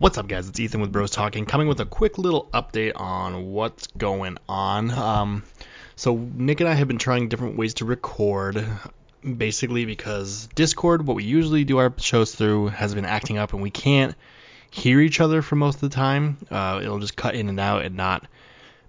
[0.00, 0.48] What's up, guys?
[0.48, 4.90] It's Ethan with Bros Talking, coming with a quick little update on what's going on.
[4.90, 5.44] Um,
[5.94, 8.66] so Nick and I have been trying different ways to record,
[9.22, 13.62] basically because Discord, what we usually do our shows through, has been acting up, and
[13.62, 14.16] we can't
[14.68, 16.38] hear each other for most of the time.
[16.50, 18.26] Uh, it'll just cut in and out and not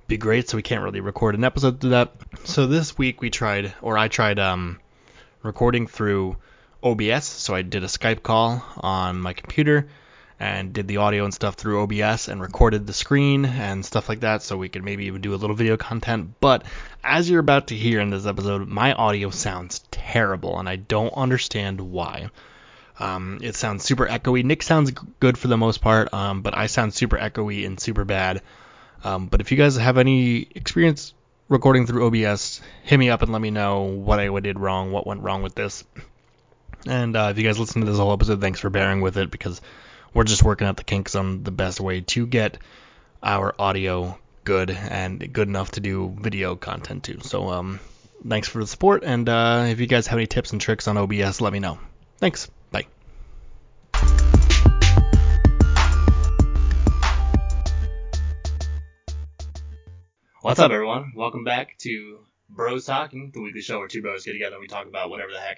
[0.07, 2.13] be great, so we can't really record an episode through that.
[2.45, 4.79] So this week we tried, or I tried, um,
[5.43, 6.37] recording through
[6.81, 7.25] OBS.
[7.25, 9.87] So I did a Skype call on my computer
[10.39, 14.19] and did the audio and stuff through OBS and recorded the screen and stuff like
[14.19, 16.33] that so we could maybe even do a little video content.
[16.41, 16.63] But
[17.03, 21.13] as you're about to hear in this episode, my audio sounds terrible and I don't
[21.13, 22.29] understand why.
[22.99, 24.43] Um, it sounds super echoey.
[24.43, 28.05] Nick sounds good for the most part, um, but I sound super echoey and super
[28.05, 28.41] bad.
[29.03, 31.13] Um, but if you guys have any experience
[31.47, 35.05] recording through OBS, hit me up and let me know what I did wrong, what
[35.05, 35.83] went wrong with this.
[36.87, 39.31] And uh, if you guys listen to this whole episode, thanks for bearing with it
[39.31, 39.61] because
[40.15, 42.57] we're just working out the kinks on the best way to get
[43.21, 47.19] our audio good and good enough to do video content too.
[47.21, 47.81] So um,
[48.27, 50.97] thanks for the support, and uh, if you guys have any tips and tricks on
[50.97, 51.77] OBS, let me know.
[52.17, 52.49] Thanks.
[52.71, 52.87] Bye.
[60.41, 61.11] What's up, everyone?
[61.13, 64.67] Welcome back to Bros Talking, the weekly show where two bros get together and we
[64.67, 65.57] talk about whatever the heck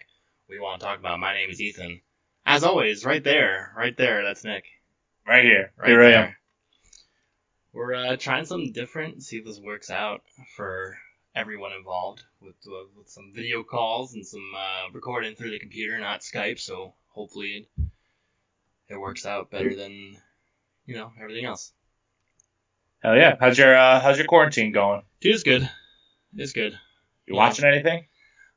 [0.49, 1.19] we want to talk about.
[1.19, 2.01] My name is Ethan.
[2.49, 4.63] As always, right there, right there, that's Nick.
[5.27, 5.73] Right here.
[5.77, 6.35] Right here I am.
[7.73, 10.21] We're uh, trying something different, see if this works out
[10.55, 10.97] for
[11.35, 15.99] everyone involved with, uh, with some video calls and some uh, recording through the computer,
[15.99, 16.57] not Skype.
[16.57, 17.67] So hopefully
[18.87, 20.15] it works out better than
[20.85, 21.73] you know everything else.
[23.03, 23.35] Hell yeah.
[23.37, 25.01] How's your uh, how's your quarantine going?
[25.19, 25.69] Dude, it's good.
[26.37, 26.79] It's good.
[27.25, 28.05] You watching anything?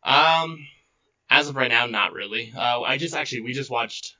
[0.05, 0.64] Um,
[1.31, 2.53] as of right now, not really.
[2.55, 4.17] Uh, I just actually we just watched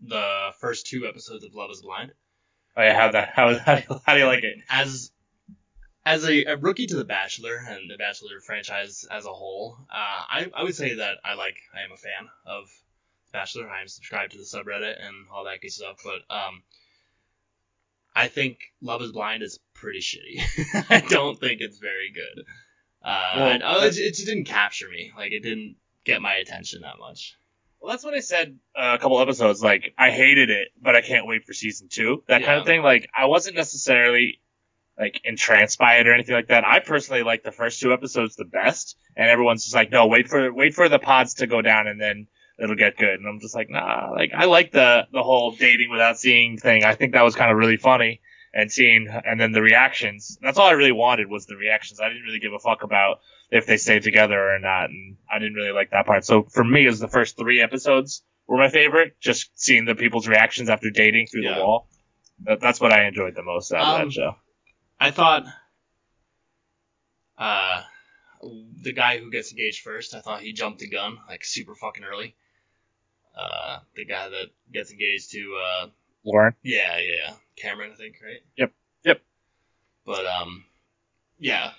[0.00, 2.12] the first two episodes of Love Is Blind.
[2.76, 4.58] Oh yeah, how that how how do you, how do you like it?
[4.70, 5.10] as
[6.06, 9.94] as a, a rookie to the Bachelor and the Bachelor franchise as a whole, uh,
[10.30, 12.64] I, I would say that I like I am a fan of
[13.32, 13.68] Bachelor.
[13.68, 16.62] I am subscribed to the subreddit and all that good stuff, but um,
[18.14, 20.86] I think Love Is Blind is pretty shitty.
[20.90, 22.44] I don't think it's very good.
[23.02, 25.12] Uh, Well, oh, it, it just didn't capture me.
[25.16, 25.76] Like it didn't
[26.08, 27.36] get my attention that much.
[27.80, 29.62] Well, that's what I said uh, a couple episodes.
[29.62, 32.24] Like I hated it, but I can't wait for season two.
[32.26, 32.82] That kind of thing.
[32.82, 34.40] Like I wasn't necessarily
[34.98, 36.64] like entranced by it or anything like that.
[36.64, 40.28] I personally like the first two episodes the best, and everyone's just like, no, wait
[40.28, 42.26] for wait for the pods to go down and then
[42.58, 43.20] it'll get good.
[43.20, 44.10] And I'm just like, nah.
[44.10, 46.82] Like I like the the whole dating without seeing thing.
[46.82, 48.20] I think that was kind of really funny.
[48.54, 50.38] And seeing, and then the reactions.
[50.40, 52.00] That's all I really wanted was the reactions.
[52.00, 53.20] I didn't really give a fuck about
[53.50, 56.24] if they stayed together or not, and I didn't really like that part.
[56.24, 59.20] So for me, it was the first three episodes were my favorite.
[59.20, 61.56] Just seeing the people's reactions after dating through Yeah.
[61.56, 61.88] the wall.
[62.44, 64.36] That, that's what I enjoyed the most out of Um, that show.
[64.98, 65.44] I thought
[67.36, 67.82] uh
[68.82, 72.04] the guy who gets engaged first, I thought he jumped the gun like super fucking
[72.04, 72.34] early.
[73.36, 75.86] Uh the guy that gets engaged to uh
[76.24, 76.54] Lauren.
[76.62, 77.34] yeah, yeah, yeah.
[77.60, 78.40] Cameron I think, right?
[78.56, 78.72] Yep,
[79.04, 79.20] yep.
[80.04, 80.64] But um
[81.38, 81.72] yeah,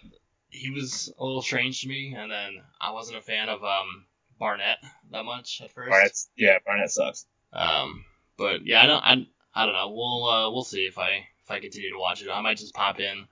[0.49, 4.05] he was a little strange to me and then I wasn't a fan of um
[4.39, 4.77] Barnett
[5.11, 5.89] that much at first.
[5.89, 7.25] Barnett, yeah, Barnett sucks.
[7.53, 8.05] Um
[8.37, 9.89] but yeah, I don't I, I don't know.
[9.89, 12.29] We'll uh we'll see if I if I continue to watch it.
[12.29, 13.25] I might just pop in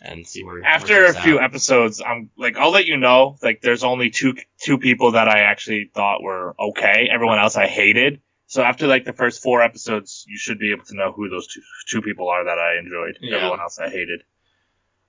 [0.00, 1.44] and see where After where a few at.
[1.44, 3.36] episodes, I'm like, I'll let you know.
[3.40, 7.08] Like, there's only two two people that I actually thought were okay.
[7.10, 8.20] Everyone else I hated.
[8.52, 11.46] So after like the first four episodes, you should be able to know who those
[11.46, 13.16] two two people are that I enjoyed.
[13.18, 13.36] Yeah.
[13.36, 14.24] Everyone else I hated.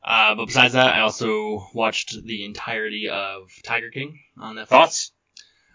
[0.01, 4.67] Uh, but besides that, I also watched the entirety of Tiger King on Netflix.
[4.67, 5.11] Thoughts?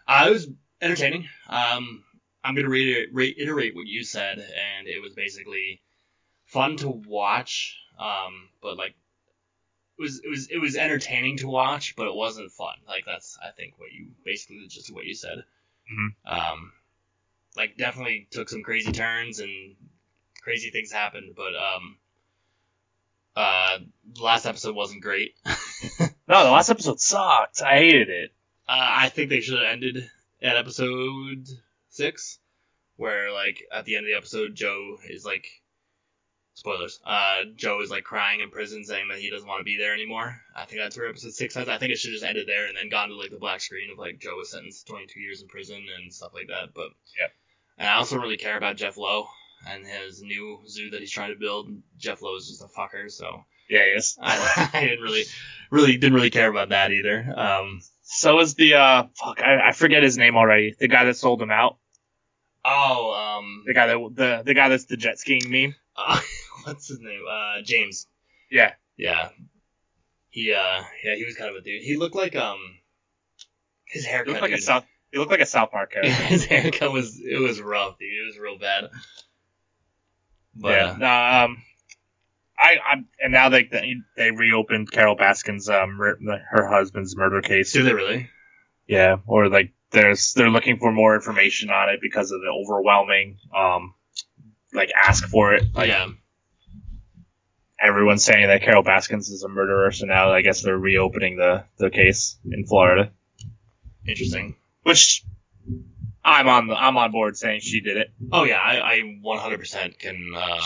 [0.06, 0.48] Uh, it was
[0.80, 1.28] entertaining.
[1.46, 2.04] Um,
[2.42, 5.82] I'm gonna reiterate, reiterate what you said, and it was basically
[6.46, 7.76] fun to watch.
[7.98, 8.94] Um, but like,
[9.98, 12.76] it was it was it was entertaining to watch, but it wasn't fun.
[12.88, 15.44] Like that's I think what you basically just what you said.
[15.92, 16.14] Mhm.
[16.24, 16.72] Um,
[17.56, 19.76] like definitely took some crazy turns and
[20.42, 21.96] crazy things happened, but um,
[23.36, 23.78] uh,
[24.20, 25.34] last episode wasn't great.
[26.28, 27.62] No, the last episode sucked.
[27.62, 28.32] I hated it.
[28.68, 30.10] Uh, I think they should have ended
[30.42, 31.48] at episode
[31.88, 32.38] six,
[32.96, 35.46] where like at the end of the episode, Joe is like,
[36.58, 36.98] spoilers.
[37.04, 39.94] Uh, Joe is like crying in prison, saying that he doesn't want to be there
[39.94, 40.40] anymore.
[40.56, 41.68] I think that's where episode six ends.
[41.68, 43.90] I think it should just ended there and then gone to like the black screen
[43.92, 46.74] of like Joe was sentenced to 22 years in prison and stuff like that.
[46.74, 46.88] But
[47.20, 47.32] Yep.
[47.78, 49.28] and I also really care about Jeff Lowe
[49.68, 51.70] and his new zoo that he's trying to build.
[51.96, 54.18] Jeff Lowe is just a fucker, so Yeah, yes.
[54.20, 55.24] I, I didn't really,
[55.70, 57.32] really didn't really care about that either.
[57.36, 60.74] Um, So is the uh fuck I, I forget his name already.
[60.78, 61.76] The guy that sold him out.
[62.64, 65.74] Oh, um, The guy that the the guy that's the jet skiing meme.
[65.96, 66.20] uh,
[66.68, 67.22] what's his name?
[67.30, 68.06] Uh, James.
[68.50, 68.72] Yeah.
[68.96, 69.28] Yeah.
[70.30, 71.82] He uh, yeah, he was kind of a dude.
[71.82, 72.58] He looked like um,
[73.86, 74.28] his He haircut.
[74.28, 74.64] looked like a dude.
[74.64, 74.84] South.
[75.10, 76.12] He looked like a South Park character.
[76.12, 78.08] his haircut was it was rough, dude.
[78.08, 78.90] It was real bad.
[80.54, 80.86] But yeah.
[80.90, 81.62] uh, No, um,
[82.58, 83.70] I, I and now they
[84.16, 87.72] they, reopened Carole Baskin's um her husband's murder case.
[87.72, 88.28] do they really?
[88.86, 93.38] Yeah, or like there's they're looking for more information on it because of the overwhelming
[93.56, 93.94] um
[94.74, 95.64] like ask for it.
[95.74, 96.08] Like yeah.
[97.80, 101.64] Everyone's saying that Carole Baskins is a murderer, so now I guess they're reopening the
[101.78, 103.12] the case in Florida,
[104.06, 104.56] Interesting.
[104.82, 105.24] which
[106.24, 108.08] I'm on the I'm on board saying she did it.
[108.32, 110.32] Oh yeah, I, I 100% can.
[110.34, 110.60] Uh,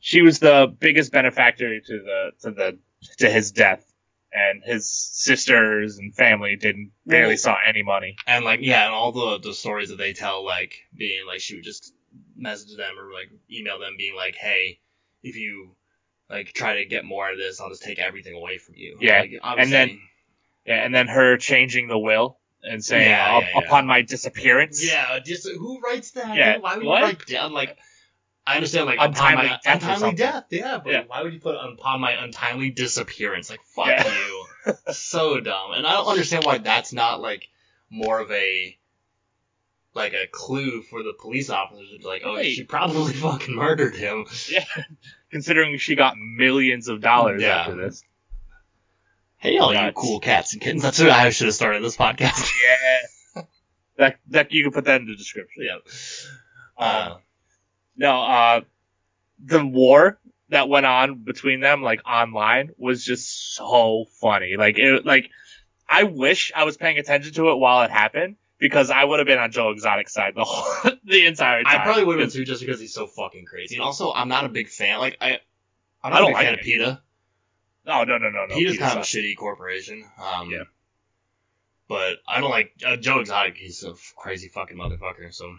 [0.00, 2.78] She was the biggest benefactor to the to the
[3.18, 3.84] to his death,
[4.32, 8.16] and his sisters and family didn't barely saw any money.
[8.26, 11.54] and like yeah, and all the the stories that they tell, like being like she
[11.54, 11.94] would just
[12.36, 14.80] message them or like email them, being like, hey,
[15.22, 15.76] if you
[16.30, 18.96] like try to get more out of this, I'll just take everything away from you.
[19.00, 20.00] Yeah, Like, and then-
[20.66, 24.86] Yeah, and then her changing the will and saying Yeah, "Up- yeah, upon my disappearance.
[24.86, 26.36] Yeah, just who writes that?
[26.36, 26.98] Yeah, Why would what?
[27.00, 27.76] you write down like?
[28.46, 31.02] I understand like Untimely upon my death untimely death, yeah, but Yeah.
[31.06, 33.48] why would you put upon my untimely disappearance?
[33.50, 34.06] Like fuck Yeah.
[34.12, 35.72] you, so dumb.
[35.72, 37.48] And I don't understand why that's not like
[37.90, 38.76] more of a
[39.94, 42.52] like a clue for the police officers to be like, oh, Right.
[42.52, 44.26] she probably fucking murdered him.
[44.50, 44.64] Yeah.
[45.30, 47.58] Considering she got millions of dollars Yeah.
[47.60, 48.02] after this.
[49.36, 50.82] Hey, all you cool cats and kittens.
[50.82, 52.50] That's what I should have started this podcast.
[53.36, 53.42] Yeah.
[53.96, 55.62] that that you can put that in the description.
[55.66, 55.76] yeah.
[56.76, 57.16] Uh,
[57.96, 58.60] no, uh,
[59.44, 60.18] the war
[60.48, 64.56] that went on between them, like online, was just so funny.
[64.58, 65.30] Like it, like
[65.88, 69.26] I wish I was paying attention to it while it happened because I would have
[69.26, 71.80] been on Joe Exotic's side the whole the entire time.
[71.80, 73.76] I probably would have been too, just because he's so fucking crazy.
[73.76, 74.98] And also, I'm not a big fan.
[74.98, 75.38] Like I,
[76.04, 76.60] I'm not a don't big like fan it.
[76.60, 77.02] of PETA.
[77.86, 78.54] No, no, no, no, no.
[78.54, 80.04] PETA's kind of a shitty corporation.
[80.22, 80.64] Um, Yeah.
[81.88, 83.56] But I don't like uh, Joe Exotic.
[83.56, 85.34] He's a crazy fucking motherfucker.
[85.34, 85.56] So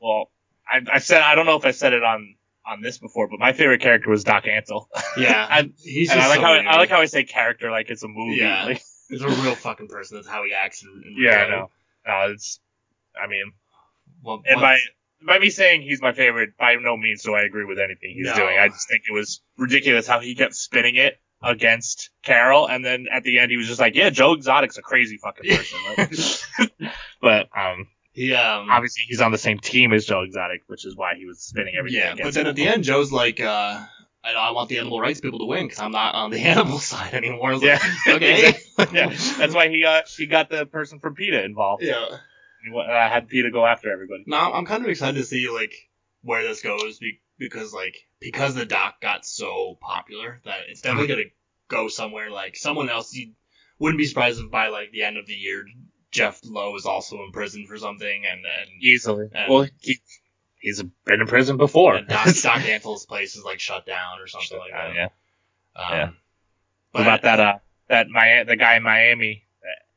[0.00, 0.30] Well,
[0.66, 2.36] I, I said I don't know if I said it on
[2.66, 4.86] on this before, but my favorite character was Doc Antle.
[5.18, 6.66] yeah, I, he's and just I like so how weird.
[6.66, 8.36] I like how I say character like it's a movie.
[8.36, 8.64] Yeah.
[8.64, 10.16] Like, he's a real fucking person.
[10.16, 10.82] That's how he acts.
[10.82, 11.70] In, in yeah, I know.
[12.06, 12.60] No, it's.
[13.20, 13.52] I mean,
[14.22, 14.78] Well, and by
[15.26, 18.26] by me saying he's my favorite, by no means do I agree with anything he's
[18.26, 18.34] No.
[18.34, 18.58] doing.
[18.58, 23.06] I just think it was ridiculous how he kept spinning it against Carole, and then
[23.12, 25.78] at the end he was just like, "Yeah, Joe Exotic's a crazy fucking person."
[27.20, 30.96] But um, he um obviously he's on the same team as Joe Exotic, which is
[30.96, 32.00] why he was spinning everything.
[32.00, 33.82] yeah, but then at the end, Joe's like, uh,
[34.24, 36.78] I, I want the animal rights people to win because I'm not on the animal
[36.78, 37.50] side anymore.
[37.50, 38.14] I was like, Yeah.
[38.14, 38.54] okay.
[38.92, 41.82] yeah, that's why he got he got the person from PETA involved.
[41.82, 42.06] yeah.
[42.64, 44.24] He wa- uh, had PETA go after everybody.
[44.26, 45.74] No, I'm kind of excited to see like
[46.22, 46.98] where this goes
[47.38, 51.22] because like because the doc got so popular that it's definitely gonna
[51.68, 52.30] go somewhere.
[52.30, 53.32] Like someone else, you
[53.78, 55.64] wouldn't be surprised if by like the end of the year,
[56.10, 59.28] Jeff Lowe is also in prison for something, and and, Easily.
[59.34, 59.98] And- well, he
[60.64, 61.94] he's been in prison before.
[61.96, 64.94] and Doc, Doc Antle's place is like shut down or something like Uh, that.
[64.94, 65.04] yeah.
[65.76, 66.10] Um, yeah.
[66.92, 67.40] But What about that?
[67.40, 67.58] Uh,
[67.88, 69.44] that my the guy in Miami,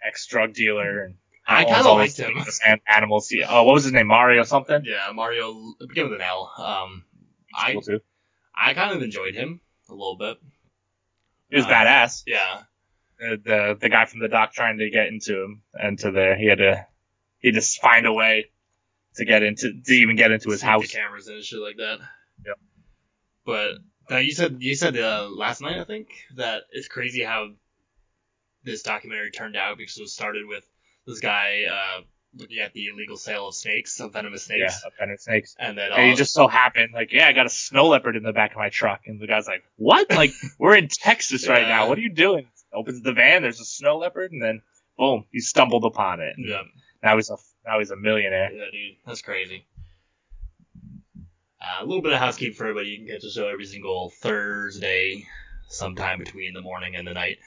[0.05, 1.15] ex drug dealer, and
[1.47, 2.33] I kind of liked him.
[2.87, 3.31] Animals.
[3.31, 3.45] Yeah.
[3.49, 4.07] Oh, what was his name?
[4.07, 4.81] Mario something.
[4.83, 6.51] Yeah, Mario begin with an L.
[6.57, 7.05] Um,
[7.55, 7.99] I Cool too.
[8.53, 10.37] I kind of enjoyed him a little bit.
[11.49, 12.23] He was Uh, badass.
[12.27, 12.61] Yeah.
[13.19, 16.35] The, the the guy from the dock trying to get into him into there.
[16.37, 16.85] He had to
[17.39, 18.49] he just find a way
[19.17, 20.91] to get into to even get into his house.
[20.91, 21.99] cameras and shit like that.
[22.45, 22.59] Yep.
[23.45, 23.71] But
[24.09, 27.49] now you said you said uh, last night I think that it's crazy how
[28.63, 30.63] this documentary turned out because it started with
[31.05, 32.01] this guy uh,
[32.35, 35.55] looking at the illegal sale of snakes, of venomous snakes, pen of snakes.
[35.57, 38.23] and then And all- just so happened, like, yeah, I got a snow leopard in
[38.23, 39.01] the back of my truck.
[39.07, 40.09] And the guy's like, what?
[40.11, 41.87] Like, we're in Texas right now.
[41.87, 42.47] What are you doing?
[42.73, 44.61] Opens the van, there's a snow leopard, and then,
[44.97, 46.35] boom, he stumbled upon it.
[46.37, 46.63] yeah,
[47.01, 48.51] Now he's a, now he's a millionaire.
[48.51, 49.65] yeah, dude, that's crazy.
[51.61, 52.89] Uh, a little bit of housekeeping for everybody.
[52.89, 55.25] You can catch the show every single Thursday,
[55.67, 57.37] sometime between the morning and the night.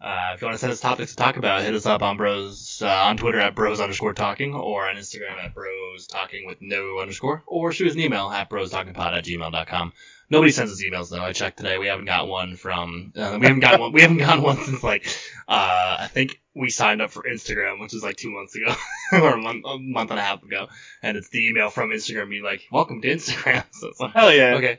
[0.00, 2.16] Uh, if you want to send us topics to talk about, hit us up on
[2.16, 6.56] bros uh, on Twitter at bros underscore talking or on Instagram at bros talking with
[6.62, 9.92] no underscore or shoot us an email at bros talking pod at gmail.com.
[10.30, 11.20] Nobody sends us emails though.
[11.22, 11.78] I checked today.
[11.78, 14.82] We haven't got one from uh, we haven't got one we haven't gotten one since
[14.82, 15.04] like
[15.48, 18.72] uh, I think we signed up for Instagram, which is like two months ago
[19.12, 20.68] or a month a month and a half ago,
[21.02, 24.32] and it's the email from Instagram being like, "Welcome to Instagram." So it's like, Hell
[24.32, 24.54] yeah.
[24.54, 24.78] okay,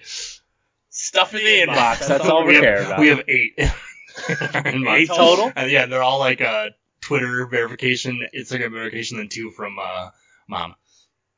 [0.90, 2.08] Stuff in the inbox.
[2.08, 3.00] That's all we have, care about.
[3.00, 3.54] We have eight.
[3.58, 4.98] in our inbox.
[4.98, 5.52] Eight total?
[5.56, 6.70] And yeah, they're all like uh,
[7.02, 10.10] Twitter verification, Instagram verification, and two from uh,
[10.48, 10.76] mom.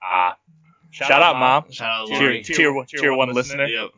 [0.04, 0.38] Ah,
[0.92, 1.72] Shout, out, mom.
[1.72, 2.44] Shout out, Tier, Lori.
[2.44, 3.66] tier, one- tier one listener.
[3.66, 3.90] Yep.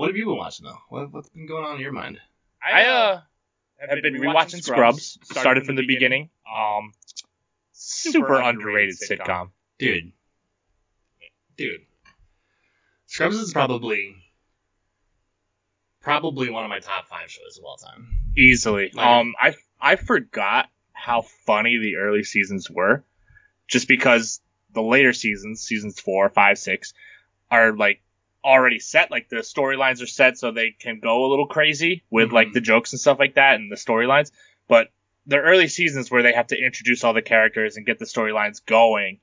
[0.00, 0.78] What have you been watching though?
[0.88, 2.18] What, what's been going on in your mind?
[2.64, 3.20] I uh
[3.78, 5.18] have been rewatching Scrubs.
[5.24, 6.30] Started from the beginning.
[6.50, 6.94] Um,
[7.72, 9.50] super underrated sitcom.
[9.78, 10.12] Dude.
[11.58, 11.82] Dude.
[13.08, 14.16] Scrubs is probably
[16.00, 18.08] probably one of my top five shows of all time.
[18.38, 18.90] Easily.
[18.94, 23.04] Like- Um, I I forgot how funny the early seasons were,
[23.68, 24.40] just because
[24.72, 26.94] the later seasons, seasons four, five, six,
[27.50, 28.00] are like
[28.44, 29.10] already set.
[29.10, 32.52] Like the storylines are set, so they can go a little crazy with like Mhm.
[32.54, 34.30] the jokes and stuff like that and the storylines.
[34.68, 34.90] But
[35.26, 38.64] the early seasons where they have to introduce all the characters and get the storylines
[38.64, 39.20] going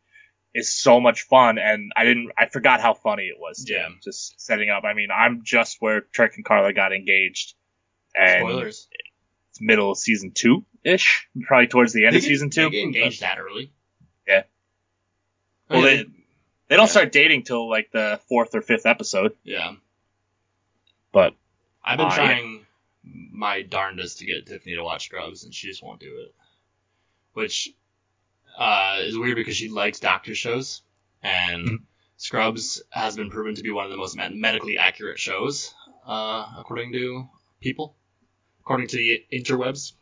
[0.53, 1.57] is so much fun.
[1.57, 3.63] And I didn't, I forgot how funny it was.
[3.65, 3.89] too, Yeah.
[4.03, 4.83] Just setting up.
[4.86, 7.53] I mean, I'm just where Turk and Carla got engaged.
[8.15, 8.88] And Spoilers.
[9.50, 12.69] it's middle of season two ish, probably towards the end They of season two.
[12.69, 13.71] They engaged that early.
[14.27, 14.43] Yeah.
[15.69, 16.05] Well, they,
[16.67, 16.91] they don't Yeah.
[16.91, 19.75] start dating till like the fourth or fifth episode, yeah.
[21.12, 21.33] but
[21.83, 22.15] I've been Uh, yeah.
[22.15, 22.65] trying
[23.03, 26.36] my darndest to get Tiffany to watch Scrubs, and she just won't do it.
[27.33, 27.69] Which
[28.57, 30.81] uh, is weird because she likes doctor shows,
[31.21, 31.83] and Mhm.
[32.17, 35.75] Scrubs has been proven to be one of the most med- medically accurate shows,
[36.07, 37.29] uh, according to
[37.62, 37.95] people,
[38.62, 39.93] according to the interwebs.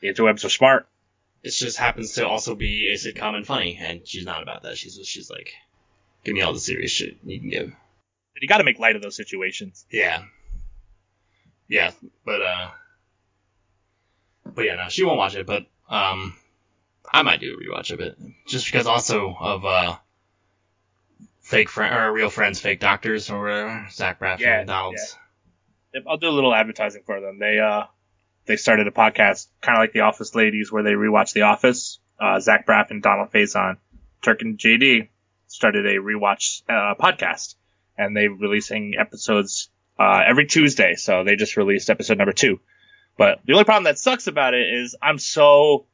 [0.00, 0.88] the interwebs are smart.
[1.42, 4.76] It just happens to also be a sitcom and funny, and she's not about that.
[4.76, 5.52] She's she's like,
[6.24, 7.68] give me all the serious shit you can give.
[8.34, 9.86] But You got to make light of those situations.
[9.90, 10.24] Yeah.
[11.68, 11.92] Yeah,
[12.24, 12.70] but uh
[14.46, 16.34] but yeah, no, she won't watch it, but um
[17.10, 18.18] I might do a rewatch of it.
[18.46, 19.96] Just because also of uh
[21.40, 23.86] fake friend or real friends, fake doctors or whatever.
[23.90, 25.16] Zach Braff Yeah, and Donald's.
[25.94, 27.38] Yep, I'll do a little advertising for them.
[27.38, 27.84] They uh
[28.48, 32.00] they started a podcast kind of like the Office Ladies where they rewatch The Office.
[32.20, 33.76] Uh, Zach Braff and Donald Faison,
[34.22, 35.08] Turk and JD
[35.46, 37.54] started a rewatch uh, podcast,
[37.96, 40.96] and they're releasing episodes uh, every Tuesday.
[40.96, 42.58] So they just released episode number two.
[43.16, 45.86] But the only problem that sucks about it is I'm so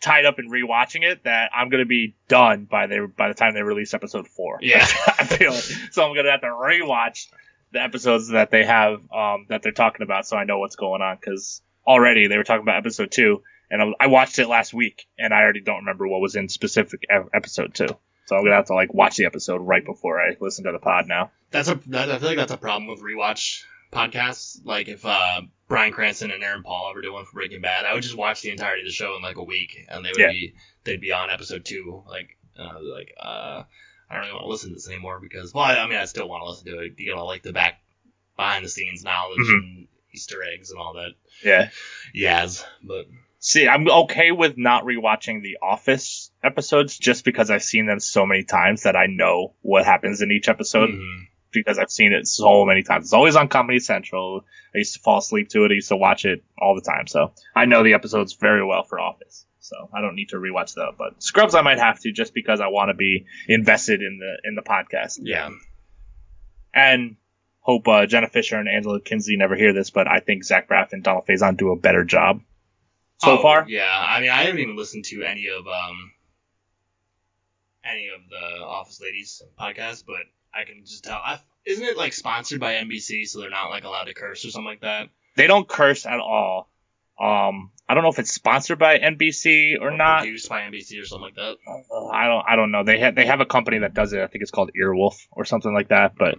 [0.00, 3.54] tied up in rewatching it that I'm gonna be done by the by the time
[3.54, 4.58] they release episode four.
[4.60, 4.86] Yeah.
[5.06, 5.64] I feel like.
[5.90, 7.26] so I'm gonna have to rewatch
[7.72, 11.02] the episodes that they have um, that they're talking about, so I know what's going
[11.02, 11.16] on.
[11.16, 15.06] Because already they were talking about episode two, and I, I watched it last week,
[15.18, 17.02] and I already don't remember what was in specific
[17.32, 17.88] episode two.
[18.26, 20.78] So I'm gonna have to like watch the episode right before I listen to the
[20.80, 21.30] pod now.
[21.52, 23.62] That's a that, I feel like that's a problem with rewatch
[23.92, 24.58] podcasts.
[24.64, 27.94] Like if uh Bryan Cranston and Aaron Paul ever did one for Breaking Bad, I
[27.94, 30.18] would just watch the entirety of the show in like a week, and they would
[30.20, 30.32] Yeah.
[30.32, 32.02] be they'd be on episode two.
[32.08, 33.62] Like uh, like uh,
[34.10, 36.04] I don't really want to listen to this anymore because well, I, I mean I
[36.06, 36.94] still want to listen to it.
[36.98, 37.80] You know like the back
[38.36, 39.50] behind the scenes knowledge Mhm.
[39.52, 41.12] and Easter eggs and all that
[41.44, 41.68] Yeah.
[42.16, 42.64] yaz.
[42.82, 43.06] But
[43.38, 48.26] See, I'm okay with not rewatching the Office episodes just because I've seen them so
[48.26, 50.90] many times that I know what happens in each episode.
[50.90, 51.26] mhm.
[51.52, 53.06] because I've seen it so many times.
[53.06, 54.44] It's always on Comedy Central.
[54.74, 55.70] I used to fall asleep to it.
[55.70, 57.06] I used to watch it all the time.
[57.06, 59.46] So I know the episodes very well for Office.
[59.60, 60.94] So I don't need to rewatch them.
[60.98, 64.48] But Scrubs I might have to just because I want to be invested in the
[64.48, 65.18] in the podcast.
[65.22, 65.48] yeah.
[66.74, 67.16] And
[67.66, 70.92] hope uh, Jenna Fischer and Angela Kinsey never hear this, but I think Zach Braff
[70.92, 72.40] and Donald Faison do a better job
[73.18, 73.64] so Oh, far.
[73.68, 76.12] Yeah, I mean, I haven't even listened to any of um
[77.84, 80.20] any of the Office Ladies podcast, but
[80.54, 81.16] I can just tell.
[81.22, 84.50] I, isn't it like sponsored by NBC, so they're not like allowed to curse or
[84.50, 85.08] something like that?
[85.36, 86.70] They don't curse at all.
[87.20, 90.20] Um, I don't know if it's sponsored by NBC or not.
[90.20, 91.56] Produced by NBC or something like that.
[92.12, 92.84] I don't I don't know.
[92.84, 94.20] They have they have a company that does it.
[94.20, 96.14] I think it's called Earwolf or something like that.
[96.16, 96.36] But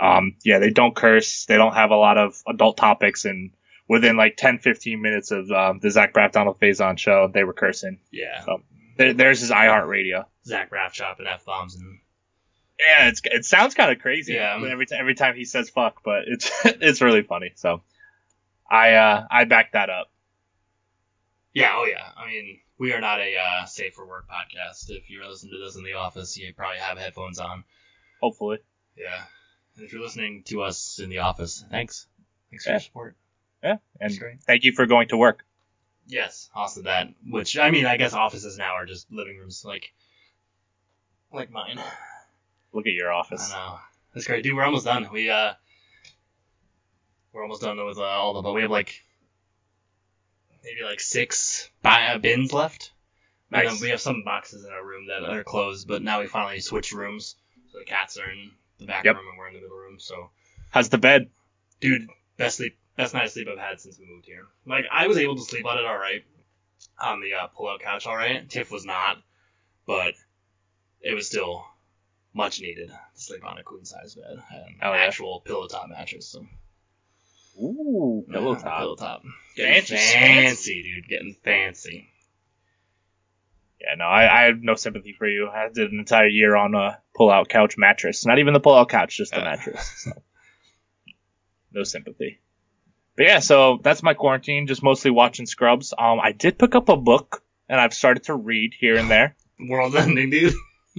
[0.00, 1.44] um yeah, they don't curse.
[1.46, 3.50] They don't have a lot of adult topics and
[3.88, 7.52] within like 10 15 minutes of um, the Zach Braff Donald Faison show, they were
[7.52, 7.98] cursing.
[8.12, 8.44] Yeah,
[8.96, 10.26] There, there's his iHeartRadio.
[10.46, 11.98] Zach Braff chopping f bombs and
[12.78, 14.58] Yeah, it's it sounds kind of crazy Yeah.
[14.70, 17.52] every time every time he says fuck, but it's it's really funny.
[17.56, 17.82] So
[18.70, 20.06] I uh I back that up.
[21.52, 22.04] yeah, oh yeah.
[22.16, 24.88] I mean, we are not a uh, safe for work podcast.
[24.88, 27.64] If you're listening to this in the office, you probably have headphones on.
[28.22, 28.58] Hopefully.
[28.96, 29.24] Yeah,
[29.82, 32.06] if you're listening to us in the office, thanks.
[32.50, 32.74] Thanks for Yeah.
[32.74, 33.16] your support.
[33.62, 33.76] Yeah.
[34.00, 35.44] And thank you for going to work.
[36.06, 37.08] Yes, also that.
[37.26, 39.92] Which I mean, I guess offices now are just living rooms, like
[41.32, 41.80] like mine.
[42.72, 43.52] Look at your office.
[43.52, 43.78] I know.
[44.14, 44.56] That's great, dude.
[44.56, 45.08] We're almost done.
[45.12, 45.52] We uh,
[47.32, 49.02] we're almost done with uh, all the, but we have like
[50.64, 52.92] maybe like six uh, bins left.
[53.52, 56.28] And then we have some boxes in our room that are closed, but now we
[56.28, 57.34] finally switched rooms.
[57.72, 59.16] So the cats are in the back Yep.
[59.16, 59.98] room and we're in the middle room.
[60.00, 60.30] So,
[60.70, 61.30] How's the bed?
[61.80, 64.46] dude, best sleep, best night of sleep I've had since we moved here.
[64.66, 66.22] Like I was able to sleep on it all right,
[66.98, 68.48] on the uh, pull-out couch all right.
[68.48, 69.18] Tiff was not,
[69.86, 70.14] but
[71.00, 71.64] it was still
[72.34, 74.98] much needed to sleep on a queen size bed and Oh, yeah.
[75.00, 76.26] actual pillow top mattress.
[76.28, 76.46] So
[77.60, 78.78] Ooh, pillow Yeah, top.
[78.80, 79.22] pillow top.
[79.56, 81.08] Getting Fancy, fancy, dude.
[81.08, 82.09] Getting fancy.
[83.80, 85.48] Yeah, no, I, I have no sympathy for you.
[85.48, 88.26] I did an entire year on a pull-out couch mattress.
[88.26, 89.44] Not even the pull-out couch, just the Uh.
[89.44, 89.90] mattress.
[90.04, 90.12] So.
[91.72, 92.40] No sympathy.
[93.16, 94.66] But yeah, so that's my quarantine.
[94.66, 95.92] Just mostly watching Scrubs.
[95.96, 99.36] Um, I did pick up a book and I've started to read here and there.
[99.58, 100.54] World's ending, dude.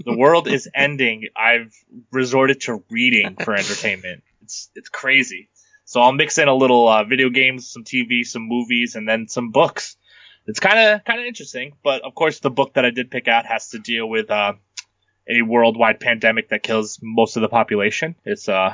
[0.06, 1.28] The world is ending.
[1.36, 1.74] I've
[2.12, 4.24] resorted to reading for entertainment.
[4.44, 5.50] It's it's crazy.
[5.86, 9.28] So I'll mix in a little uh, video games, some TV, some movies, and then
[9.28, 9.98] some books.
[10.48, 11.74] It's kind of kind of interesting.
[11.84, 14.54] But of course, the book that I did pick out has to deal with uh,
[15.30, 18.16] a worldwide pandemic that kills most of the population.
[18.26, 18.74] It's uh,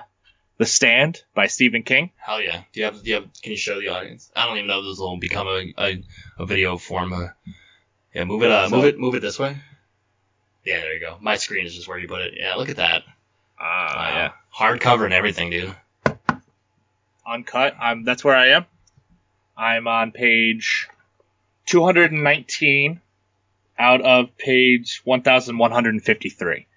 [0.57, 2.11] The Stand by Stephen King.
[2.15, 2.61] Hell yeah.
[2.71, 3.03] Do you have?
[3.03, 3.27] Do you have?
[3.41, 4.31] Can you show the audience?
[4.35, 6.03] I don't even know if this will become a a,
[6.39, 7.11] a video form.
[7.13, 7.27] Uh,
[8.13, 8.51] yeah, move it.
[8.51, 8.97] Uh, move it.
[8.97, 9.57] Move it this way.
[10.65, 11.17] Yeah, there you go.
[11.21, 12.33] My screen is just where you put it.
[12.37, 13.03] Yeah, look at that.
[13.59, 14.73] Ah, Wow.
[14.75, 15.73] Hardcover and everything, dude.
[17.25, 17.75] uncut.
[17.79, 18.65] I'm that's where I am.
[19.57, 20.87] I'm on page
[21.67, 23.01] 219
[23.77, 26.67] out of page 1153.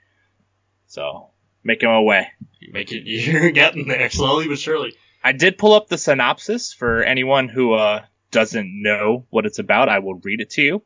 [0.86, 1.30] So
[1.64, 2.28] making my way.
[2.58, 3.04] You make it.
[3.06, 4.94] You're getting there slowly but surely.
[5.22, 9.88] I did pull up the synopsis for anyone who uh, doesn't know what it's about.
[9.88, 10.82] I will read it to you.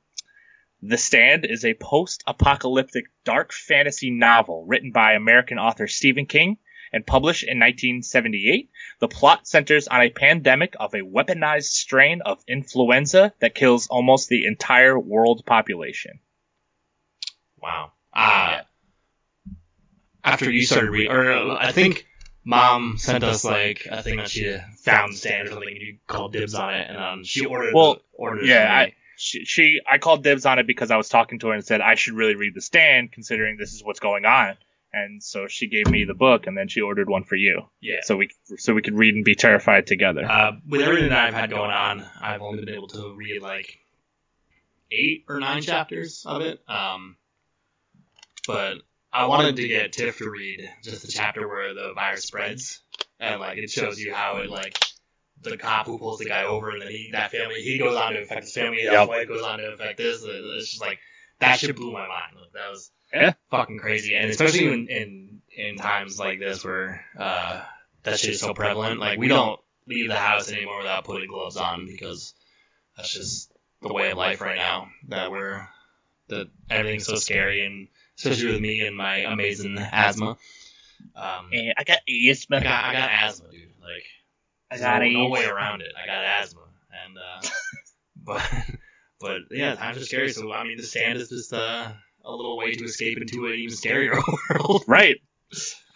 [0.82, 6.58] The Stand is a post-apocalyptic dark fantasy novel written by American author Stephen King
[6.94, 8.70] and published in 1978.
[9.00, 14.28] The plot centers on a pandemic of a weaponized strain of influenza that kills almost
[14.28, 16.20] the entire world population.
[17.60, 17.92] Wow.
[18.14, 18.60] Uh,
[20.22, 22.06] After you started reading, or uh, I think
[22.44, 25.98] mom sent us like a thing that she found the stand or something, and you
[26.06, 27.74] called dibs on it, and um, she ordered.
[27.74, 28.72] Well, ordered yeah.
[28.72, 31.64] I, she, she, I called dibs on it because I was talking to her and
[31.64, 34.56] said I should really read The Stand considering this is what's going on.
[34.96, 37.96] And so she gave me the book, and then she ordered one for you, yeah.
[38.02, 40.24] so we so we could read and be terrified together.
[40.24, 43.76] Uh, with everything that I've had going on, I've only been able to read like
[44.92, 46.60] eight or nine chapters of it.
[46.68, 47.16] Um,
[48.46, 48.76] but
[49.12, 52.80] I wanted to get Tiff to read just the chapter where the virus spreads,
[53.18, 54.78] and like it shows you how it like
[55.42, 58.12] the cop who pulls the guy over, and then he that family he goes on
[58.12, 59.08] to affect his family, his Yep.
[59.08, 60.22] wife goes on to affect this.
[60.24, 61.00] It's just like
[61.40, 62.36] that shit blew my mind.
[62.40, 63.34] Like, that was Yeah.
[63.50, 67.62] fucking crazy, and especially in in in times like this where uh
[68.02, 69.00] that shit is so prevalent.
[69.00, 72.34] Like we don't leave the house anymore without putting gloves on because
[72.96, 74.88] that's just the way of life right now.
[75.08, 75.66] That we're
[76.28, 80.36] that everything's so scary, and especially with me and my amazing asthma.
[81.14, 82.56] Um, And I got asthma.
[82.56, 83.72] I got I got asthma, dude.
[83.80, 84.06] Like
[84.70, 85.92] I got no, no way around it.
[86.02, 86.62] I got asthma,
[87.04, 87.48] and uh,
[88.24, 88.42] but
[89.20, 90.32] but yeah, times are scary.
[90.32, 91.92] So I mean, the stand is just uh,
[92.24, 94.84] a little way to escape into an even scarier world.
[94.86, 95.16] Right.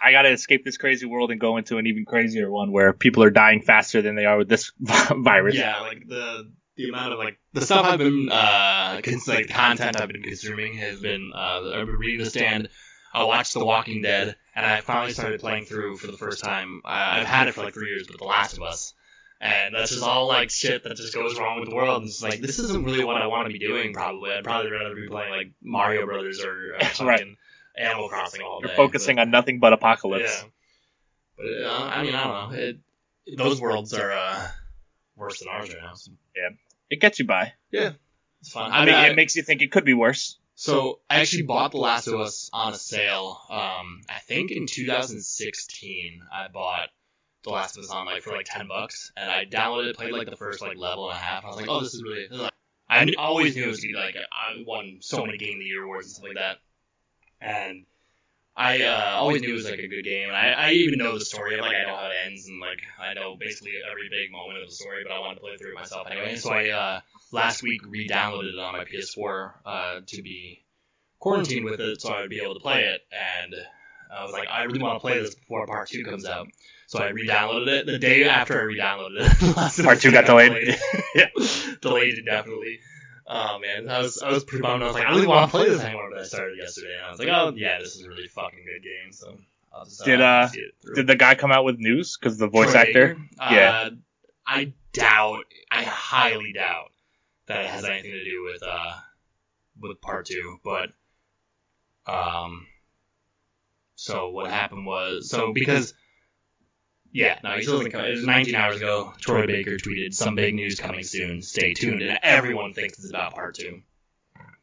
[0.03, 3.23] I gotta escape this crazy world and go into an even crazier one where people
[3.25, 5.57] are dying faster than they are with this virus.
[5.57, 9.53] yeah, like the the amount of like the stuff I've been uh cons- like the
[9.53, 12.69] content I've been consuming has been uh I've been reading The Stand.
[13.13, 16.83] I watched The Walking Dead, and I finally started playing through for the first time.
[16.85, 18.93] I, I've had it for like three years, but The Last of Us.
[19.41, 22.03] And that's just all like shit that just goes wrong with the world.
[22.03, 23.93] And it's like this isn't really what I want to be doing.
[23.93, 27.37] Probably, I'd probably rather be playing like Mario Brothers or uh, fucking Right.
[27.77, 28.67] Animal Crossing all day.
[28.69, 30.43] You're focusing on nothing but apocalypse.
[30.43, 30.49] Yeah.
[31.37, 32.59] But uh, I mean, I don't know.
[32.59, 32.79] It,
[33.37, 34.49] those worlds are uh,
[35.17, 35.95] worse than ours right now.
[35.95, 36.11] So
[36.91, 37.53] It gets you by.
[37.71, 37.93] Yeah,
[38.41, 38.73] it's fun.
[38.73, 40.39] I mean, it makes you think it could be worse.
[40.57, 43.41] So I actually bought The Last of Us on a sale.
[43.49, 46.89] Um, I think in 2016 I bought
[47.45, 50.13] The Last of Us on like for like 10 bucks, and I downloaded it, played
[50.13, 51.45] like the first like level and a half.
[51.45, 52.29] I was like, oh, this is really.
[52.91, 55.67] I always knew it was gonna be like I won so many Game of the
[55.67, 56.57] Year awards and stuff like that,
[57.41, 57.85] and
[58.59, 60.27] I uh, always knew it was like a good game.
[60.27, 61.61] And I, I even know the story.
[61.61, 64.69] Like I know how it ends, and like I know basically every big moment of
[64.69, 65.05] the story.
[65.05, 66.35] But I wanted to play through it myself anyway.
[66.35, 70.65] So I uh, last week re-downloaded it on my PS4 uh, to be
[71.21, 73.03] quarantined with it, so I would be able to play it.
[73.13, 73.55] And
[74.13, 76.49] I was like, I really want to play this before Part Two comes out.
[76.89, 79.57] So I re-downloaded it the day after I re-downloaded it.
[79.57, 80.75] Last Part two got delayed.
[81.15, 81.27] yeah,
[81.83, 82.81] delayed indefinitely.
[83.27, 84.83] Oh man, I was I was pretty bummed.
[84.83, 87.05] I was like, I really want to play this anymore, but I started yesterday, and
[87.05, 89.13] I was like, oh yeah, this is a really fucking good game.
[89.13, 89.37] So
[89.71, 90.95] I'll just Did, uh, see it.
[90.95, 92.17] Did the guy come out with news?
[92.17, 93.09] Because the voice Troy actor.
[93.09, 93.55] Baker?
[93.55, 93.71] Yeah.
[93.71, 93.91] Uh,
[94.47, 95.45] I doubt.
[95.71, 96.91] I highly doubt
[97.49, 98.95] that it has anything to do with uh
[99.79, 100.59] with part two.
[100.65, 100.89] But
[102.07, 102.67] um,
[103.95, 105.93] so what happened was so because
[107.13, 108.05] yeah, no, he still doesn't come.
[108.05, 109.13] It was 19 hours ago.
[109.21, 111.43] Troy Baker tweeted some big news coming soon.
[111.43, 113.83] Stay tuned, and everyone thinks it's about part two.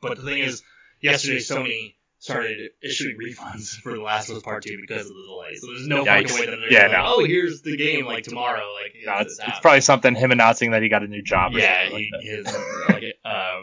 [0.01, 0.62] But the thing is,
[1.01, 5.23] yesterday Sony started issuing refunds for The Last of Us Part Two because of the
[5.27, 5.55] delay.
[5.55, 6.29] So there's no Yikes.
[6.29, 7.03] fucking way that they're Yeah, like, no.
[7.17, 8.63] oh, here's the game like tomorrow.
[8.81, 11.53] Like No, it's, it's, probably something him announcing that he got a new job.
[11.55, 12.53] Or yeah, something he, like
[12.89, 13.62] like uh,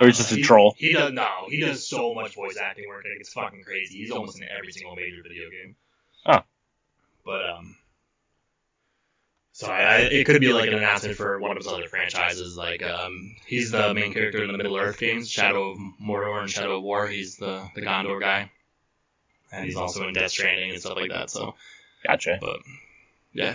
[0.00, 0.74] Or he's just a he- troll.
[0.78, 3.04] He does no, he does so much voice acting work.
[3.04, 3.98] Like, it's fucking crazy.
[3.98, 5.76] He's almost in every single major video game.
[6.26, 6.40] Oh.
[7.24, 7.76] But um,
[9.52, 12.56] so I, I, it could be like an announcement for one of his other franchises.
[12.56, 16.50] Like um, he's the main character in the Middle Earth games, Shadow of Mordor and
[16.50, 17.06] Shadow of War.
[17.06, 18.50] He's the the Gondor guy,
[19.52, 21.30] and he's also in Death Stranding and stuff like that.
[21.30, 21.54] So,
[22.04, 22.38] Gotcha.
[22.40, 22.58] but
[23.32, 23.54] yeah,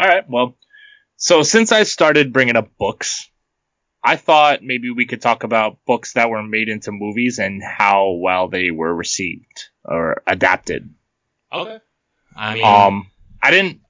[0.00, 0.28] All right.
[0.28, 0.56] Well,
[1.16, 3.28] so since I started bringing up books,
[4.02, 8.12] I thought maybe we could talk about books that were made into movies and how
[8.12, 10.94] well they were received or adapted.
[11.60, 11.78] Okay.
[12.36, 13.06] I mean, Um,
[13.42, 13.80] I didn't.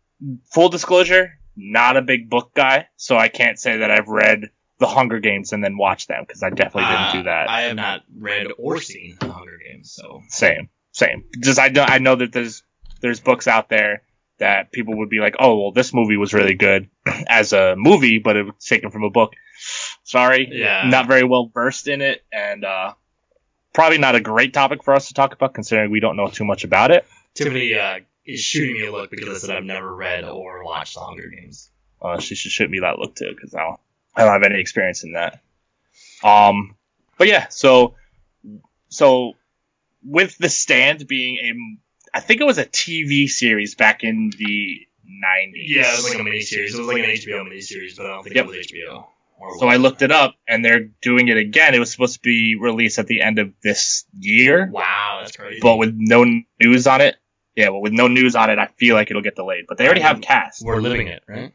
[0.53, 4.87] Full disclosure, not a big book guy, so I can't say that I've read The
[4.87, 7.49] Hunger Games and then watched them because I definitely didn't uh, do that.
[7.51, 11.25] I have not read or seen The Hunger Games, so Same, same.
[11.43, 12.63] Just I know I know that there's
[13.01, 14.03] there's books out there
[14.39, 16.89] that people would be like, oh well, this movie was really good
[17.29, 19.35] as a movie, but it was taken from a book.
[20.05, 20.89] Sorry, Yeah.
[20.89, 22.95] not very well versed in it, and uh,
[23.75, 26.45] probably not a great topic for us to talk about considering we don't know too
[26.45, 27.05] much about it.
[27.35, 30.95] Tiffany uh, is shooting me a look because I said I've never read or watched
[30.95, 31.71] The Hunger Games.
[32.01, 33.81] Uh, she should shoot me that look too because I don't,
[34.15, 35.41] I don't have any experience in that.
[36.23, 36.77] Um,
[37.19, 37.95] but yeah, so
[38.89, 39.33] so
[40.05, 44.81] with the stand being a, I think it was a TV series back in the
[45.05, 45.71] nineties.
[45.71, 46.75] Yeah, it was like a miniseries.
[46.75, 48.45] It was like an HBO miniseries, but I don't think Yep.
[48.45, 49.07] it was HBO.
[49.59, 51.75] So I looked it up, and they're doing it again.
[51.75, 55.59] It was supposed to be released at the end of this year, Wow, that's crazy.
[55.61, 56.25] but with no
[56.61, 57.17] news on it.
[57.57, 59.67] Yeah, well, with no news on it, I feel like it'll get delayed.
[59.69, 60.65] But they already have cast.
[60.65, 61.53] we're living it, right?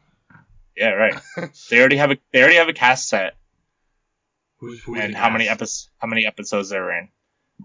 [0.76, 1.14] Yeah, right.
[1.70, 3.36] they already have a they already have a cast set.
[4.58, 5.60] Who's, who's and the how many cast?
[5.60, 7.08] episodes how many episodes they're in.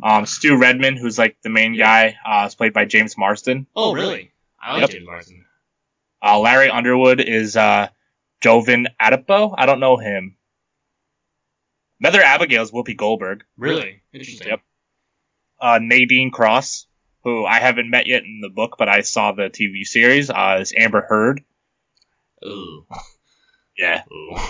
[0.04, 3.68] Um, Stu Redman, who's like the main guy, uh, is played by James Marsden.
[3.76, 4.32] Oh, really?
[4.62, 4.90] I like Yep.
[4.90, 5.46] James Marsden.
[6.22, 7.88] Uh, Larry Underwood is uh,
[8.42, 9.56] Jovan Adepo.
[9.58, 10.36] I don't know him.
[12.02, 13.46] Mother Abigail is Whoopi Goldberg.
[13.58, 14.02] Really?
[14.12, 14.48] Interesting.
[14.50, 14.62] Yep.
[15.62, 16.88] Uh, Nadine Cross,
[17.26, 20.60] who I haven't met yet in the book, but I saw the TV series, uh,
[20.62, 21.44] is Amber Heard.
[22.46, 22.86] Ooh.
[23.78, 24.04] Yeah.
[24.10, 24.36] Ooh.
[24.36, 24.42] Uh,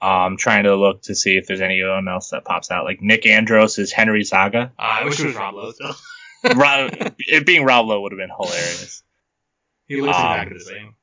[0.00, 2.84] I'm trying to look to see if there's anyone else that pops out.
[2.84, 4.70] Like Nick Andros is Henry Zaga.
[4.78, 5.96] Uh, I wish it was Rob Lowe still.
[6.54, 9.02] Rob, it being Rob Lowe would have been hilarious.
[9.88, 10.94] he looks Um, exactly the same.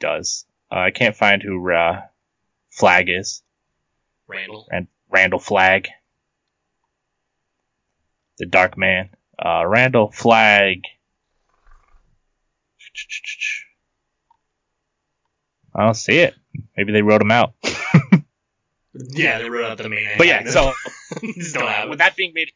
[0.00, 0.46] does.
[0.68, 2.02] Uh, I can't find who uh,
[2.72, 3.44] Flagg is.
[4.26, 4.66] Randall.
[4.72, 5.86] Rand- Randall Flagg.
[8.38, 9.10] The Dark Man.
[9.38, 10.82] Uh, Randall Flagg.
[15.74, 16.34] I don't see it.
[16.76, 17.52] Maybe they wrote him out.
[19.10, 20.08] Yeah, they wrote out the main.
[20.16, 20.72] But yeah, so
[21.22, 22.50] with that being made,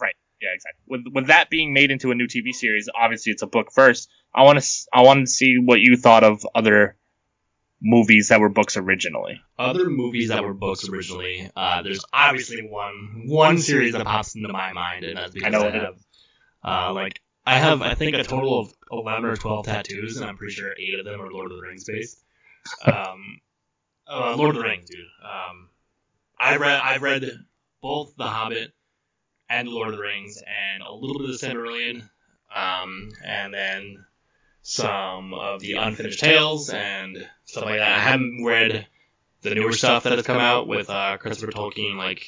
[0.00, 0.14] right?
[0.40, 0.82] Yeah, exactly.
[0.86, 4.10] With with that being made into a new TV series, obviously it's a book first.
[4.34, 6.96] I want to I want to see what you thought of other
[7.84, 9.40] movies that were books originally.
[9.58, 14.48] other movies that were books originally, uh, there's obviously one one series that pops into
[14.48, 15.96] my mind, and that's because I know I, have
[16.64, 20.36] uh, like I have I think a total of eleven or twelve tattoos, and I'm
[20.38, 22.18] pretty sure eight of them are Lord of the Rings based.
[22.86, 23.40] Um,
[24.06, 25.00] uh, Lord of the Rings, dude.
[25.22, 25.68] Um,
[26.38, 27.30] I've read I've read
[27.82, 28.72] both The Hobbit
[29.50, 32.08] and Lord of the Rings, and a little bit of the Silmarillion,
[32.54, 34.04] um, and then
[34.66, 37.92] some of the unfinished tales and stuff like that.
[37.92, 38.86] I haven't read
[39.42, 42.26] the newer stuff that has come out with uh, Christopher Tolkien, like,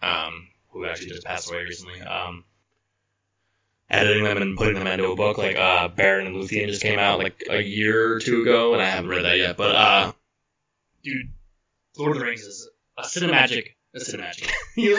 [0.00, 2.00] um, who actually just passed away recently.
[2.00, 2.44] Um,
[3.90, 7.00] editing them and putting them into a book, like uh, Beren and Luthien just came
[7.00, 9.56] out like a year or two ago, and I haven't read that yet.
[9.56, 10.12] But uh,
[11.02, 11.28] dude,
[11.98, 14.48] Lord of the Rings is a cinemagic, a cinemagic.
[14.76, 14.96] You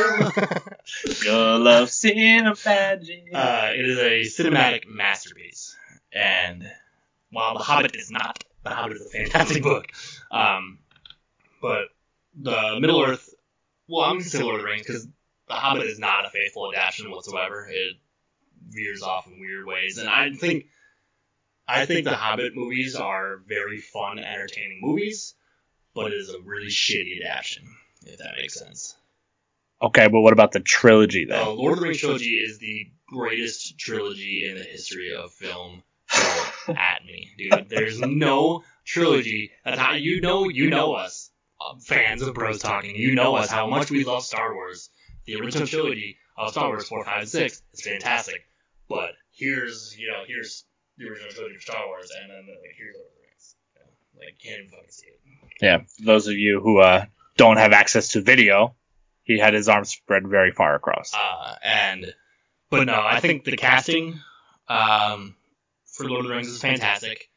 [1.31, 3.33] love cinemagic.
[3.33, 5.77] Uh, it is a cinematic masterpiece,
[6.13, 6.69] and
[7.31, 9.87] while The Hobbit is not, The Hobbit is a fantastic book.
[10.31, 10.79] Um,
[11.61, 11.85] but
[12.35, 13.33] the Middle Earth,
[13.87, 15.05] well, I'm gonna say Lord of the Rings because
[15.47, 17.67] The Hobbit is not a faithful adaptation whatsoever.
[17.69, 17.95] It
[18.69, 20.65] veers off in weird ways, and I think,
[21.67, 25.35] I think the Hobbit movies are very fun, entertaining movies,
[25.93, 27.63] but it is a really shitty adaptation,
[28.05, 28.95] if that makes sense.
[29.81, 31.45] okay, but what about the trilogy The then?
[31.57, 35.83] Lord of the Rings trilogy is the greatest trilogy in the history of film.
[36.67, 37.69] At me, dude.
[37.69, 39.51] There's no trilogy.
[39.65, 40.49] That's how you know.
[40.49, 42.95] You know us, uh, fans of Bros Talking.
[42.95, 44.89] You know us how much we love Star Wars.
[45.25, 48.45] The original trilogy of Star Wars four, five, and six is fantastic.
[48.89, 50.65] But here's you know here's
[50.97, 53.55] the original trilogy of Star Wars, and then like here's Lord of the Rings.
[53.75, 55.19] You know, like can't even fucking see it.
[55.61, 57.05] Yeah, for those of you who uh,
[57.37, 58.75] don't have access to video,
[59.23, 61.13] He had his arms spread very far across.
[61.13, 62.13] Uh, and
[62.69, 64.19] but no, I think the casting
[64.67, 65.35] um,
[65.93, 67.29] for Lord of the Rings is fantastic.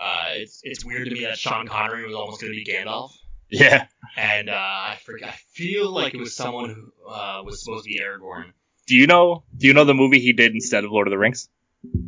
[0.00, 3.10] Uh, it's it's weird to me that Sean Connery was almost going to be Gandalf,
[3.50, 3.86] Yeah.
[4.16, 7.88] and uh, I forget, I feel like it was someone who uh, was supposed to
[7.88, 8.52] be Aragorn.
[8.86, 9.44] Do you know?
[9.56, 11.48] Do you know the movie he did instead of Lord of the Rings?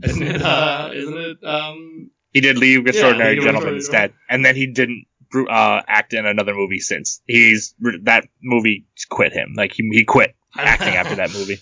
[0.02, 0.42] Isn't it?
[0.42, 1.44] Uh, isn't it?
[1.44, 6.12] Um, He did League of Extraordinary of Gentlemen instead, and then he didn't uh, act
[6.14, 7.20] in another movie since.
[7.26, 9.54] He's that movie quit him.
[9.56, 11.58] Like he he quit acting after that movie.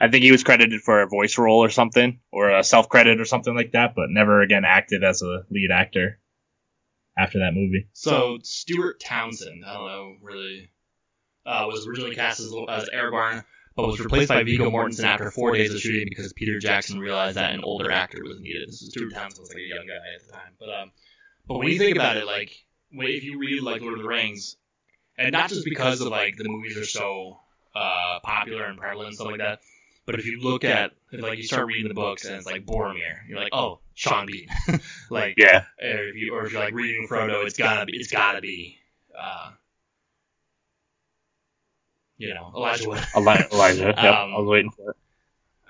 [0.00, 3.20] I think he was credited for a voice role or something, or a self credit
[3.20, 6.20] or something like that, but never again acted as a lead actor
[7.16, 7.88] after that movie.
[7.92, 10.70] So Stuart Townsend, I don't know really,
[11.44, 15.52] uh, was originally cast as, as Aragorn, but was replaced by Viggo Mortensen after four
[15.56, 18.68] days of shooting because Peter Jackson realized that an older actor was needed.
[18.68, 20.92] This is Stuart Townsend was like a young guy at the time, but um,
[21.48, 22.52] but when you think about it, like
[22.92, 24.56] when- if you read like Lord of the Rings,
[25.16, 27.40] and not just because of like the movies are so
[27.74, 29.60] uh popular and prevalent and stuff like that.
[30.08, 32.64] But if you look at, if, like, you start reading the books and it's like
[32.64, 34.48] Boromir, you're like, oh, Sean Bean.
[35.10, 38.10] like, Yeah, or if you or if you're like reading Frodo, it's gotta be it's
[38.10, 38.78] gotta be
[39.14, 39.50] uh,
[42.16, 43.04] you know Elijah Wood.
[43.14, 43.84] Eli- Elijah.
[43.84, 44.96] Yep, Um, I was waiting for it.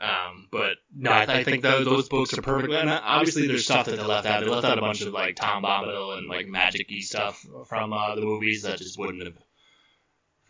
[0.00, 2.72] Um, but no, I, I think those, those books are perfect.
[2.72, 4.44] And obviously, there's stuff that they left out.
[4.44, 8.14] They left out a bunch of like Tom Bombadil and like magic-y stuff from uh,
[8.14, 9.34] the movies that just wouldn't have.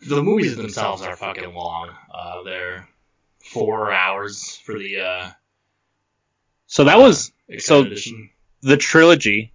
[0.07, 1.89] The movies themselves are fucking long.
[2.13, 2.87] Uh, they're
[3.43, 5.29] four hours for the uh,
[6.67, 8.29] So that was So- edition.
[8.61, 9.53] the trilogy.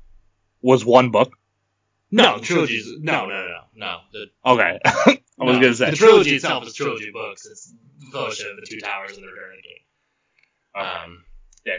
[0.62, 1.36] Was one book.
[2.10, 2.88] No, the trilogies.
[2.98, 3.98] No, no, no, no, no.
[4.14, 5.90] The Okay, I was gonna say.
[5.90, 7.44] the trilogy itself is a trilogy of books.
[7.44, 7.70] It's
[8.00, 11.04] the Fellowship, of the Two Towers, and the Return of the King.
[11.14, 11.24] Um,
[11.66, 11.76] yeah.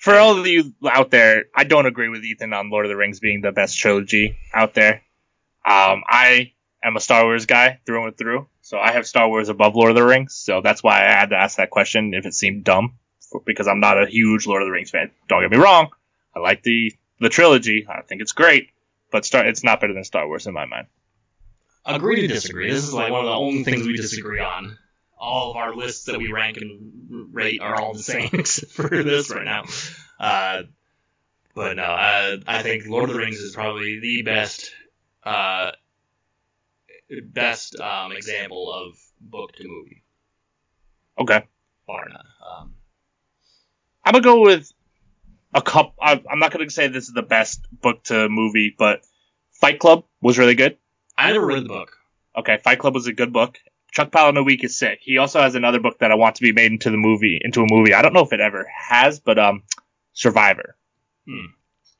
[0.00, 2.96] For all of you out there, I don't agree with Ethan on Lord of the
[2.96, 4.96] Rings being the best trilogy out there.
[5.64, 6.52] Um, I
[6.84, 9.90] am a Star Wars guy through and through, so I have Star Wars above Lord
[9.90, 10.34] of the Rings.
[10.34, 12.94] So that's why I had to ask that question if it seemed dumb,
[13.30, 15.10] for, because I'm not a huge Lord of the Rings fan.
[15.28, 15.90] Don't get me wrong,
[16.34, 17.86] I like the the trilogy.
[17.86, 18.70] I think it's great,
[19.12, 20.86] but Star it's not better than Star Wars in my mind.
[21.84, 22.70] agree to disagree.
[22.70, 24.78] This is like one of the only things we disagree on.
[25.18, 28.88] All of our lists that we rank and rate are all the same except for
[28.88, 29.64] this right now.
[30.18, 30.62] Uh,
[31.54, 34.72] but no, uh, I think Lord of the Rings is probably the best,
[35.22, 35.72] uh,
[37.32, 40.02] best um, example of book to movie,
[41.18, 41.44] Okay,
[41.86, 42.26] bar none.
[42.46, 42.74] Um,
[44.04, 44.70] I'm gonna go with
[45.52, 45.94] a couple.
[46.00, 49.04] I'm not gonna say this is the best book to movie, but
[49.52, 50.76] Fight Club was really good.
[51.16, 51.96] I never read the book.
[52.36, 53.58] Okay, Fight Club was a good book.
[53.92, 54.98] Chuck Palahniuk is sick.
[55.02, 57.62] He also has another book that I want to be made into the movie, into
[57.62, 57.94] a movie.
[57.94, 59.62] I don't know if it ever has, but um,
[60.14, 60.76] Survivor.
[61.28, 61.46] Hmm.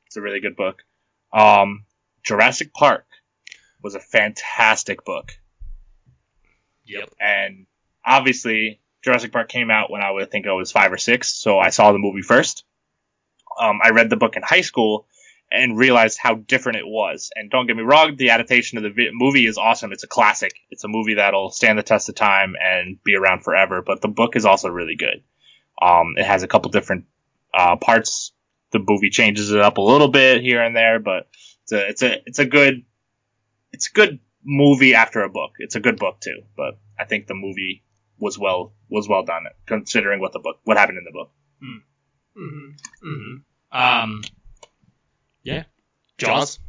[0.07, 0.83] It's a really good book.
[1.31, 1.85] Um,
[2.23, 3.05] Jurassic Park
[3.81, 5.37] was a fantastic book,
[6.85, 7.09] Yep.
[7.19, 7.65] and
[8.05, 11.59] obviously Jurassic Park came out when I would think I was five or six, so
[11.59, 12.63] I saw the movie first.
[13.59, 15.07] Um, I read the book in high school
[15.51, 17.29] and realized how different it was.
[17.35, 19.91] And don't get me wrong, the adaptation of the vi- movie is awesome.
[19.93, 20.53] It's a classic.
[20.71, 23.81] It's a movie that'll stand the test of time and be around forever.
[23.81, 25.23] But the book is also really good.
[25.81, 27.05] Um, it has a couple different
[27.53, 28.33] uh, parts.
[28.71, 31.27] The movie changes it up a little bit here and there, but
[31.63, 32.83] it's a it's a it's a good
[33.75, 35.51] it's a good movie after a book.
[35.59, 37.83] It's a good book too, but I think the movie
[38.17, 41.31] was well was well done considering what the book what happened in the book.
[41.61, 43.07] Mm-hmm.
[43.07, 43.77] Mm-hmm.
[43.77, 44.23] Um,
[45.43, 45.63] yeah.
[46.17, 46.59] Jaws.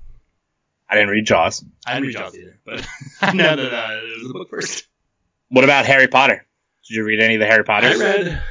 [0.88, 1.64] I didn't read Jaws.
[1.86, 2.86] I didn't read Jaws either, but
[3.20, 4.88] I know that uh, it was the book first.
[5.48, 6.44] What about Harry Potter?
[6.88, 8.00] Did you read any of the Harry Potters?
[8.00, 8.42] I read,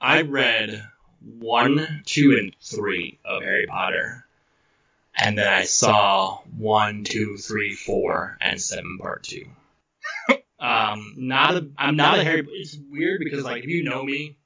[0.00, 0.82] I read
[1.20, 4.25] one, two, and three of Harry Potter,
[5.16, 9.46] and then I saw one, two, three, four, and seven part two.
[10.60, 12.46] um, not a, I'm not a Harry.
[12.50, 14.36] It's weird because like if you know me,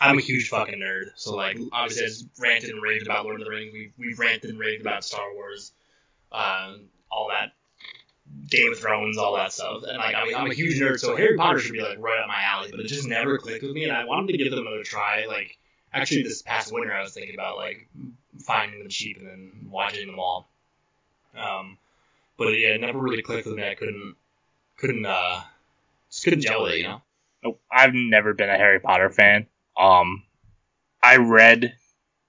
[0.00, 1.10] I'm a huge fucking nerd.
[1.16, 3.72] So like obviously I just ranted and raved about Lord of the Rings.
[3.72, 5.72] We've we've ranted and raved about Star Wars,
[6.32, 7.52] um, all that
[8.48, 9.82] Game of Thrones, all that stuff.
[9.86, 12.20] And like, I mean, I'm a huge nerd, so Harry Potter should be like right
[12.20, 12.70] up my alley.
[12.70, 15.26] But it just never clicked with me, and I wanted to give them another try.
[15.26, 15.58] Like,
[15.92, 17.88] actually, this past winter, I was thinking about like
[18.38, 20.48] finding them cheap and then watching them all.
[21.36, 21.78] Um,
[22.36, 23.68] but yeah, it never really clicked with me.
[23.68, 24.16] I couldn't,
[24.78, 25.40] couldn't, uh,
[26.10, 27.02] just couldn't gel it, you know.
[27.70, 29.46] I've never been a Harry Potter fan.
[29.78, 30.24] Um,
[31.02, 31.74] I read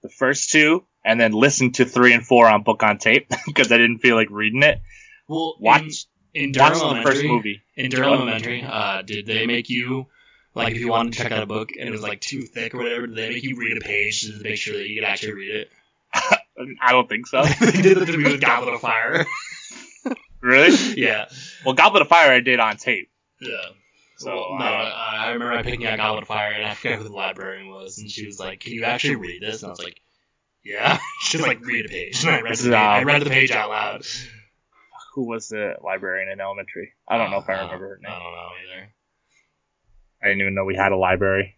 [0.02, 3.70] the first two and then listened to three and four on book on tape because
[3.72, 4.80] I didn't feel like reading it.
[5.28, 7.62] Well, Watch in, in Durham watch the first movie.
[7.76, 10.06] in Durham Elementary, uh, did they make you
[10.54, 12.74] like if you wanted to check out a book and it was like too thick
[12.74, 15.08] or whatever, did they make you read a page to make sure that you could
[15.08, 15.70] actually read it?
[16.14, 17.42] I don't think so.
[17.60, 19.24] they did it to me with Goblet of Fire.
[20.40, 20.76] Really?
[21.00, 21.26] yeah.
[21.64, 23.10] Well, Goblet of Fire I did on tape.
[23.40, 23.56] Yeah.
[24.16, 26.74] So Well, no, uh, I, I remember I picking out Goblet of Fire, and I
[26.74, 29.68] forgot who the librarian was, and she was like, "Can you actually read this?" And
[29.68, 30.00] I was like,
[30.64, 33.50] "Yeah." She's like, "Read a page." And I read the page, I read the page
[33.52, 34.04] out loud.
[35.14, 36.92] who was the librarian in elementary?
[37.06, 38.10] I don't know if I Uh, remember her name.
[38.12, 38.48] I don't know
[38.80, 38.94] either.
[40.22, 41.56] I didn't even know we had a library.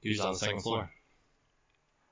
[0.00, 0.90] He was on the second floor.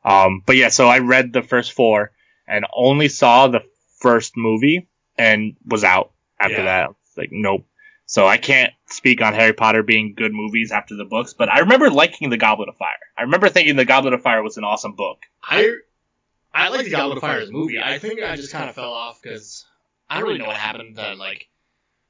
[0.04, 2.12] Um, but yeah, so I read the first four
[2.46, 3.62] and only saw the
[4.00, 6.64] first movie and was out after Yeah.
[6.64, 6.90] that.
[7.16, 7.66] Like, nope.
[8.06, 11.60] So I can't speak on Harry Potter being good movies after the books, but I
[11.60, 12.88] remember liking The Goblet of Fire.
[13.18, 15.18] I remember thinking The Goblet of Fire was an awesome book.
[15.42, 15.72] I
[16.54, 17.80] I like the Goblet of Fire as a movie.
[17.82, 19.64] I think I just kind of fell off because
[20.08, 20.96] I don't really know what happened.
[20.96, 21.48] That like,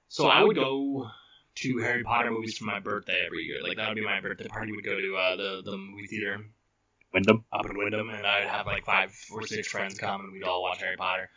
[0.08, 1.10] so I would go
[1.56, 3.62] to Harry Potter movies for my birthday every year.
[3.62, 4.72] Like that would be my birthday party.
[4.72, 6.44] Would go to uh, the the movie theater
[7.12, 7.44] Wyndham.
[7.52, 10.62] up in Wyndham, and I'd have like five or six friends come, and we'd all
[10.62, 11.28] watch Harry Potter.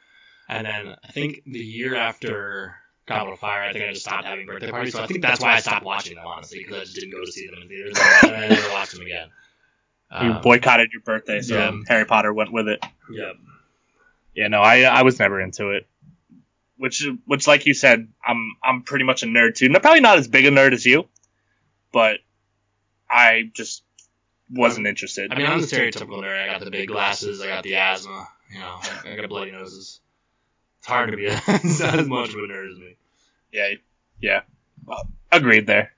[0.47, 4.25] And then I think the year after Goblet of Fire, I think I just stopped
[4.25, 4.93] having birthday parties.
[4.93, 7.23] So I think that's why I stopped watching them honestly, because I just didn't go
[7.23, 9.29] to see them in theaters, and I never watched them again.
[10.21, 11.71] You Um, boycotted your birthday, so yeah.
[11.87, 12.83] Harry Potter went with it.
[13.11, 13.33] yeah.
[14.35, 15.87] Yeah, no, I I was never into it.
[16.79, 19.69] Which which like you said, I'm I'm pretty much a nerd too.
[19.69, 21.07] Probably not as big a nerd as you,
[21.91, 22.19] but
[23.09, 23.83] I just
[24.49, 25.31] wasn't interested.
[25.31, 26.41] I mean, I'm the stereotypical nerd.
[26.41, 27.41] I got the big glasses.
[27.41, 28.27] I got the asthma.
[28.51, 29.99] You know, I, I got bloody noses.
[30.79, 32.95] It's hard to be a, not as much of a nerd as me.
[33.51, 33.73] yeah,
[34.21, 34.41] yeah,
[34.85, 35.91] Well, agreed there.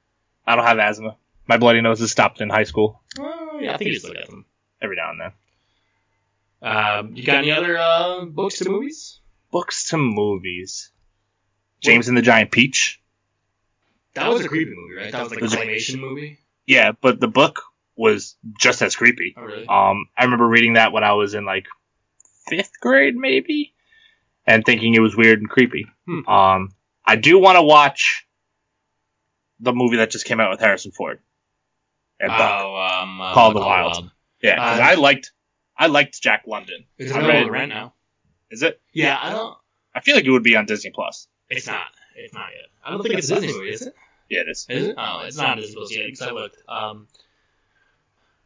[0.47, 1.15] I don't have asthma.
[1.47, 4.27] My bloody nose has stopped in high school Well, yeah, I think you still get
[4.27, 4.45] them.
[4.81, 5.31] every now and then.
[6.63, 9.19] Um, you got any other uh, books to movies?
[9.51, 10.91] Books to movies.
[11.81, 13.01] James and the Giant Peach.
[14.13, 15.11] That was a creepy movie, right?
[15.11, 16.39] That was like a Was claymation movie.
[16.65, 17.61] Yeah, but the book
[17.95, 19.33] was just as creepy.
[19.37, 19.65] Oh, really?
[19.67, 21.65] Um, I remember reading that when I was in like
[22.47, 23.73] fifth grade, maybe,
[24.45, 25.87] and thinking it was weird and creepy.
[26.05, 26.27] Hmm.
[26.27, 26.69] Um,
[27.05, 28.25] I do want to watch
[29.59, 31.19] the movie that just came out with Harrison Ford.
[32.19, 32.61] And Buck.
[32.63, 34.11] Oh, um, uh, Call of the Wild.
[34.43, 35.31] Yeah, 'cause uh, I liked
[35.77, 36.85] I liked Jack London.
[36.97, 37.93] Is it I available read- to rent now?
[38.51, 38.79] Is it?
[38.93, 39.57] Yeah, I don't.
[39.95, 41.27] I feel like it would be on Disney Plus.
[41.49, 41.87] It's not.
[42.15, 42.65] It's not yet.
[42.83, 43.95] I don't think it's a Disney movie, is it?
[44.29, 44.65] Yeah, it is.
[44.69, 44.95] Is it?
[44.97, 46.57] Oh, it's not Disney Plus yet because I looked.
[46.67, 47.07] Um,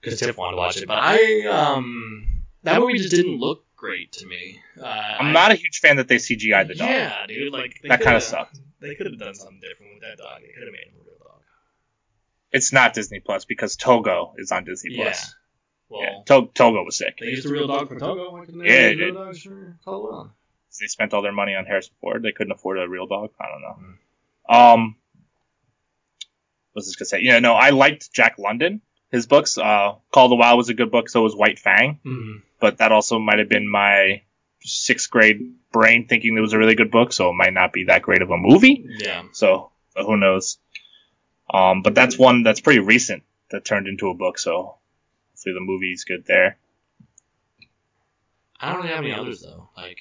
[0.01, 2.27] because Tiff wanted to watch it, but I um
[2.63, 4.59] that movie just didn't look great to me.
[4.79, 6.89] Uh, I'm I- not a huge fan that they CGI the dog.
[6.89, 7.51] Yeah, dude.
[7.51, 8.59] Like That kinda sucked.
[8.79, 10.41] They could have done something different with that dog.
[10.41, 11.41] They could have made him a real dog.
[12.51, 15.05] It's not Disney Plus because Togo is on Disney Plus.
[15.05, 15.11] Yeah.
[15.13, 15.35] Plus.
[15.95, 17.17] Well, Yeah, to- Togo was sick.
[17.19, 18.31] they used a real dog for Togo.
[18.31, 20.29] Why couldn't they Yeah, use they real dogs for Call of the Wild?
[20.79, 22.21] They spent all their money on Harrison Ford.
[22.21, 23.31] They couldn't afford a real dog.
[23.39, 23.77] I don't know.
[24.49, 24.55] Hmm.
[24.55, 24.95] Um,
[26.73, 27.19] what was this gonna say?
[27.21, 28.81] Yeah, no, I liked Jack London.
[29.11, 29.57] His books.
[29.57, 31.07] Uh, Call of the Wild was a good book.
[31.09, 31.99] So was White Fang.
[32.05, 32.37] Mm-hmm.
[32.59, 34.23] But that also might have been my
[34.61, 37.13] sixth grade brain thinking it was a really good book.
[37.13, 38.85] So it might not be that great of a movie.
[38.97, 39.23] Yeah.
[39.31, 40.57] So who knows?
[41.53, 44.37] Um, but that's one that's pretty recent that turned into a book.
[44.39, 44.75] So
[45.45, 46.57] hopefully the movie's good there.
[48.59, 49.69] I don't really have any others though.
[49.77, 49.99] Like,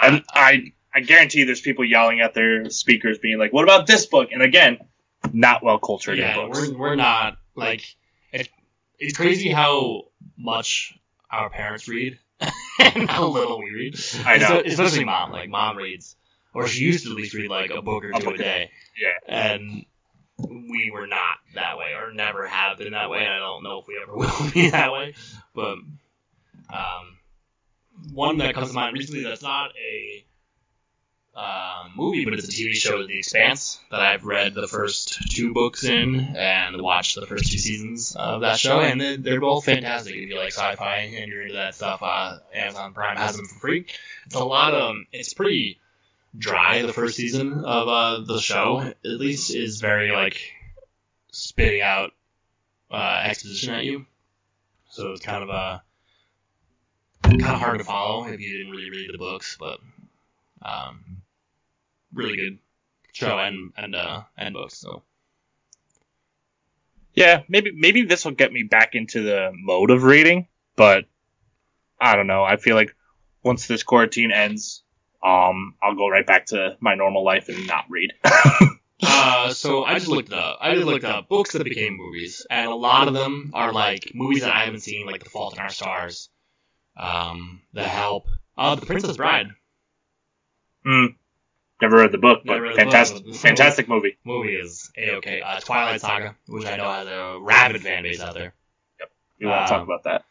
[0.00, 4.06] And I I guarantee there's people yelling at their speakers, being like, "What about this
[4.06, 4.78] book?" And again,
[5.32, 6.58] not well cultured in yeah, books.
[6.68, 7.82] we're we're not like
[8.32, 8.48] it,
[8.98, 10.04] it's crazy how
[10.38, 10.94] much
[11.30, 12.18] our parents read
[12.80, 13.96] and how little we read.
[14.24, 14.62] I know.
[14.62, 15.30] Espe- Especially mom.
[15.32, 16.16] Like mom reads,
[16.54, 18.40] or she used to at least read like a book or A two book a
[18.40, 19.52] a day, Yeah.
[19.54, 19.84] and
[20.38, 23.20] we were not that way, or never have been that way.
[23.20, 25.14] And I don't know if we ever will be that way.
[25.54, 25.78] But
[26.70, 27.18] um,
[28.12, 30.24] one that comes to mind recently that's not a
[31.34, 35.52] um, movie, but it's a TV show, The Expanse, that I've read the first two
[35.52, 39.64] books in and watched the first two seasons of that show, and they- they're both
[39.66, 40.14] fantastic.
[40.14, 43.58] If you like sci-fi and you're into that stuff, uh, Amazon Prime has them for
[43.58, 43.84] free.
[44.24, 45.78] It's a lot of, it's pretty
[46.36, 46.82] dry.
[46.82, 50.38] The first season of uh, the show, at least, is very like
[51.30, 52.12] spitting out
[52.90, 54.06] uh, exposition at you.
[54.90, 55.82] So it's kind of a
[57.22, 59.78] kind of hard to follow if you didn't really read the books, but
[60.62, 61.22] um,
[62.12, 62.58] really good
[63.12, 64.78] show and and uh, and books.
[64.78, 65.02] So
[67.14, 71.06] Yeah, maybe maybe this will get me back into the mode of reading, but
[72.00, 72.44] I don't know.
[72.44, 72.94] I feel like
[73.42, 74.82] once this quarantine ends,
[75.26, 78.12] um, I'll go right back to my normal life and not read.
[79.02, 80.56] Uh, so I just looked up.
[80.58, 84.12] I just looked up books that became movies, and a lot of them are like
[84.14, 86.30] movies that I haven't seen, like The Fault in Our Stars,
[86.96, 89.48] um, The Help, uh, The Princess Bride
[90.82, 91.06] Hmm.
[91.82, 94.16] Never read the book, but the book, fantastic, but- fantastic movie.
[94.24, 95.42] movie is a okay.
[95.42, 98.54] Uh, Twilight Saga, which I know has a rabid fan base out there.
[99.00, 99.10] Yep,
[99.40, 100.24] we won't talk Um, about that.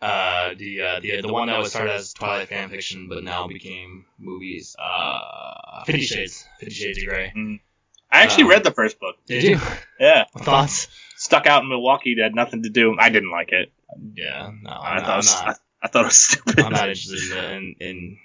[0.00, 3.46] Uh, the uh, the the one that was started as Twilight fan fiction, but now
[3.46, 4.76] became movies.
[4.78, 7.32] Uh, Fifty Shades, Fifty Shades of Grey.
[8.12, 9.16] I actually Um, read the first book.
[9.26, 9.58] Did you?
[10.00, 10.88] Yeah, Thoughts?
[11.16, 12.14] stuck out in Milwaukee.
[12.20, 12.96] Had nothing to do.
[12.98, 13.72] I didn't like it.
[14.14, 15.58] Yeah, no, I I'm, thought was, not.
[15.82, 16.60] I, thought it was stupid.
[16.60, 18.18] I'm not interested in, in in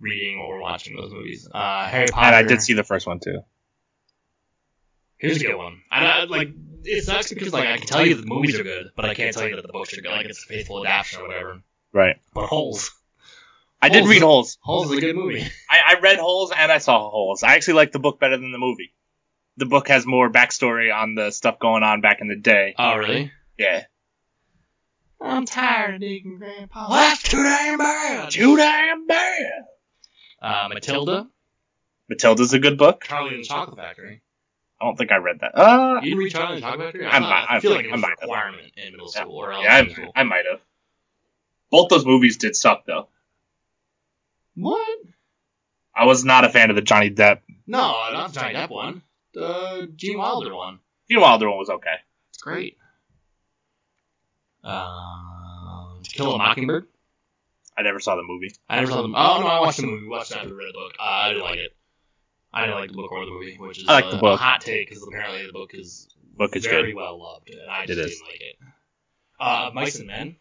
[0.00, 1.48] reading or watching those movies.
[1.52, 2.26] Uh, Harry Potter.
[2.26, 3.40] and I did see the first one too.
[5.18, 5.82] Here's a good one.
[5.90, 6.50] I, I like
[6.84, 9.14] it sucks because like I can tell you that the movies are good, but I
[9.14, 10.10] can't tell you that the books are good.
[10.10, 11.62] Like it's a faithful adaptation or whatever.
[11.92, 12.16] Right.
[12.32, 12.92] But Holes.
[13.80, 14.58] I did read Holes.
[14.60, 15.42] Holes is a good movie.
[15.70, 17.42] I, I read Holes and I saw Holes.
[17.42, 18.92] I actually like the book better than the movie.
[19.56, 22.74] The book has more backstory on the stuff going on back in the day.
[22.78, 23.32] Oh really?
[23.58, 23.84] Yeah.
[25.20, 26.88] I'm tired of digging Grandpa.
[26.88, 28.30] That's too damn bad.
[28.30, 29.64] Too damn bad.
[30.40, 31.26] Uh, Matilda.
[32.08, 33.04] Matilda's a good book.
[33.04, 34.22] Charlie and the Chocolate Factory.
[34.80, 35.58] I don't think I read that.
[35.58, 37.06] Uh, You didn't read Charlie and the Chocolate Factory?
[37.06, 38.18] I I, I I feel think like it was a might have.
[38.28, 39.20] requirement in middle Yeah.
[39.22, 40.12] school or yeah, elementary I, school.
[40.16, 40.60] I might have.
[41.70, 43.08] Both those movies did suck though.
[44.54, 44.98] What?
[45.94, 47.40] I was not a fan of the Johnny Depp.
[47.66, 47.78] No,
[48.12, 49.02] not the Johnny Depp one.
[49.34, 50.78] The Gene Wilder one.
[51.10, 51.96] Gene Wilder one was okay.
[52.30, 52.76] It's great.
[54.64, 56.86] Um, To Kill a Mockingbird.
[57.76, 58.52] I never saw the movie.
[58.68, 59.08] I never saw the.
[59.08, 60.06] Oh no, I watched the movie.
[60.08, 60.94] Watched it after read the book.
[60.98, 61.76] Uh, I didn't like it.
[62.52, 64.40] I didn't like the book or the movie, which is I like uh, the book.
[64.40, 66.96] a hot take because apparently the book is Book is very good.
[66.96, 68.10] well loved, and I It just is.
[68.18, 68.56] didn't like it.
[69.40, 70.36] Uh, Mice and Men.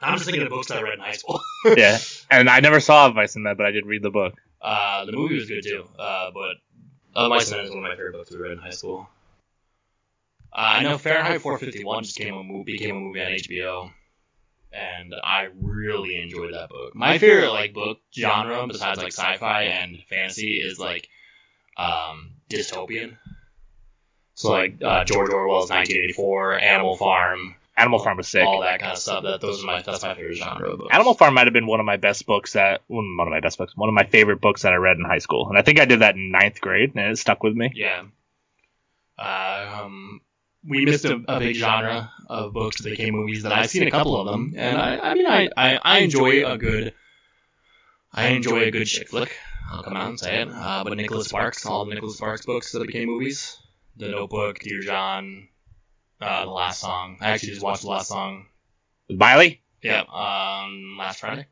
[0.00, 1.48] I'm just thinking of books that I read in high school.
[1.76, 1.98] yeah,
[2.30, 4.34] and I never saw Mice and Men, but I did read the book.
[4.60, 6.56] Uh, the movie was good too, uh, but
[7.14, 9.08] uh, Mice and Men is one of my favorite books we read in high school.
[10.52, 13.90] Uh, I know Fahrenheit 451 just came a movie, became a movie on HBO,
[14.72, 16.94] and I really enjoyed that book.
[16.94, 21.08] My favorite like book genre besides like sci-fi and fantasy is like
[21.76, 23.16] um, dystopian.
[24.34, 28.44] So like uh, George Orwell's 1984, Animal Farm, Animal Farm was sick.
[28.44, 29.24] all that kind of stuff.
[29.24, 30.94] That those are my that's my favorite genre of books.
[30.94, 33.58] Animal Farm might have been one of my best books that one of my best
[33.58, 35.80] books, one of my favorite books that I read in high school, and I think
[35.80, 37.72] I did that in ninth grade, and it stuck with me.
[37.74, 38.02] Yeah.
[39.16, 40.20] Uh, um,
[40.68, 43.90] we missed a, a big genre of books that became movies that I've seen a
[43.90, 46.94] couple of them, and I, I mean, I, I, I enjoy a good,
[48.12, 49.36] I enjoy a good chick flick.
[49.70, 50.48] I'll come out and say it.
[50.50, 53.58] Uh, but Nicholas Sparks, all the Nicholas Sparks books that became movies,
[53.96, 55.48] The Notebook, Dear John,
[56.20, 57.18] uh, The Last Song.
[57.20, 58.46] I actually just watched The Last Song.
[59.10, 61.46] Miley, Yeah, um, last Friday.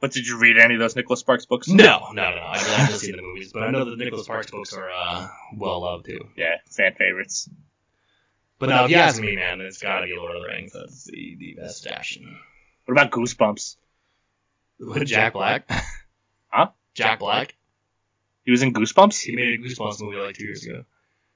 [0.00, 1.68] But did you read any of those Nicholas Sparks books?
[1.68, 2.42] No, no, no, no.
[2.42, 5.28] I haven't just seen the movies, but I know the Nicholas Sparks books are uh,
[5.56, 6.28] well loved too.
[6.36, 7.48] Yeah, fan favorites.
[8.58, 10.72] But now, if you ask me, man, it's gotta be Lord of the Rings.
[10.72, 12.36] That's the, the best adaptation.
[12.84, 13.76] What about Goosebumps?
[14.80, 15.68] With Jack Black.
[16.52, 16.68] Huh?
[16.94, 17.54] Jack Black.
[18.44, 19.20] He was in Goosebumps.
[19.22, 20.84] He made a Goosebumps movie like two years ago.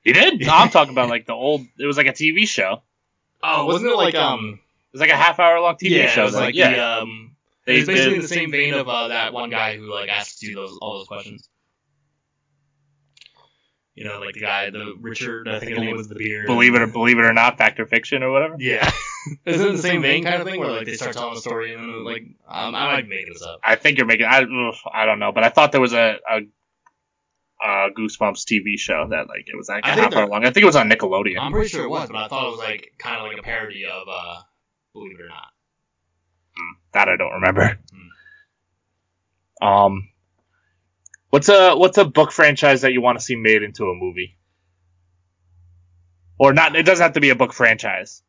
[0.02, 0.40] He did.
[0.40, 1.62] No, I'm talking about like the old.
[1.78, 2.82] It was like a TV show.
[3.42, 4.60] Oh, wasn't it like um?
[4.60, 6.22] It was like a half hour long TV yeah, show.
[6.22, 7.36] it was that- like yeah, the um.
[7.64, 9.92] they It was basically did- in the same vein of uh, that one guy who
[9.92, 11.48] like asks you those all those questions.
[13.96, 16.46] You know, like the guy, the Richard, I think his name was the beard.
[16.46, 18.56] believe it or believe it or not, Fact or Fiction or whatever.
[18.58, 18.90] Yeah.
[19.46, 21.72] Is it the same vein kind of thing where like they start telling a story
[21.74, 23.58] and then like um, I might be making this up.
[23.64, 24.26] I think you're making.
[24.26, 26.40] I ugh, I don't know, but I thought there was a a,
[27.64, 30.44] a Goosebumps TV show that like it was like a I think half hour long.
[30.44, 31.40] I think it was on Nickelodeon.
[31.40, 33.42] I'm pretty sure it was, but I thought it was like kind of like a
[33.42, 34.40] parody of uh,
[34.92, 35.48] Believe It or Not.
[36.92, 37.78] That I don't remember.
[39.62, 40.10] Um,
[41.30, 44.36] what's a what's a book franchise that you want to see made into a movie?
[46.38, 46.76] Or not?
[46.76, 48.22] It doesn't have to be a book franchise.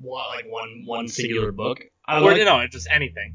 [0.00, 1.82] What like one one singular book?
[2.06, 3.34] I or like, you know, just anything.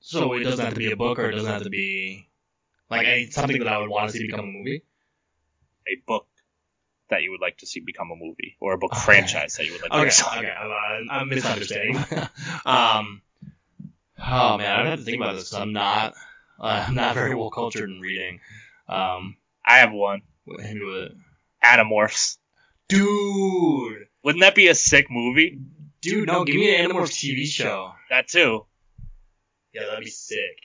[0.00, 2.28] so it doesn't have to be a book, or it doesn't have to be
[2.90, 4.82] like any, something that I would want to see become a movie.
[5.88, 6.26] A book
[7.08, 9.00] that you would like to see become a movie, or a book Okay.
[9.00, 9.92] franchise that you would like.
[9.92, 10.38] Okay, to see.
[10.38, 11.96] okay, I'm, I'm misunderstanding.
[12.66, 13.22] um,
[14.18, 16.14] oh man, I'd have to think about this because I'm not,
[16.60, 18.40] uh, I'm not very well cultured in reading.
[18.88, 19.36] Um,
[19.66, 20.22] I have one.
[20.46, 21.12] hit me with it,
[21.64, 22.36] Animorphs.
[22.88, 24.06] dude.
[24.24, 25.58] Wouldn't that be a sick movie?
[26.00, 27.92] Dude, no, give me an Animorphs TV show.
[28.10, 28.66] That too.
[29.72, 30.58] Yeah, that'd be sick.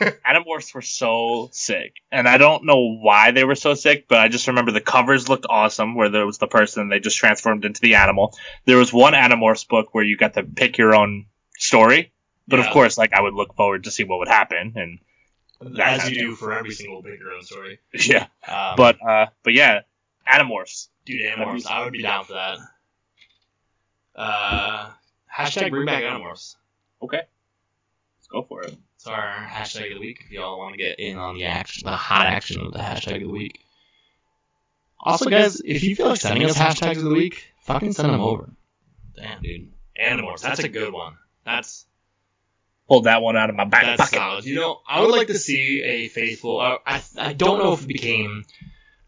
[0.26, 4.28] Animorphs were so sick, and I don't know why they were so sick, but I
[4.28, 5.94] just remember the covers looked awesome.
[5.94, 8.34] Where there was the person they just transformed into the animal.
[8.64, 11.26] There was one Animorphs book where you got to pick your own
[11.58, 12.12] story,
[12.48, 12.66] but Yeah.
[12.66, 14.98] of course, like I would look forward to see what would happen, and
[15.78, 17.78] As you do for every single pick your own story.
[17.92, 18.26] yeah.
[18.48, 19.82] Um, But uh, but yeah,
[20.26, 20.88] Animorphs.
[21.04, 22.58] dude, Animorphs, I would be down for that.
[24.14, 24.90] Uh,
[25.34, 26.56] hashtag bring back Animorphs.
[27.02, 28.76] Okay, let's go for it.
[28.96, 30.20] It's our hashtag of the week.
[30.26, 33.16] If y'all want to get in on the action, the hot action of the hashtag
[33.16, 33.60] of the week.
[34.98, 38.20] Also, guys, if you feel like sending us hashtags of the week, fucking send them
[38.20, 38.50] over.
[39.16, 39.72] Damn, dude.
[39.98, 40.42] Animorphs.
[40.42, 41.14] That's a good one.
[41.44, 41.86] That's
[42.90, 44.16] Pulled that one out of my back that's pocket.
[44.16, 44.44] solid.
[44.44, 46.58] You know, I would like to see a faithful.
[46.58, 48.44] Uh, I I don't know if it became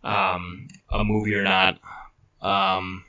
[0.05, 1.80] um, a movie or not.
[2.41, 3.05] Um,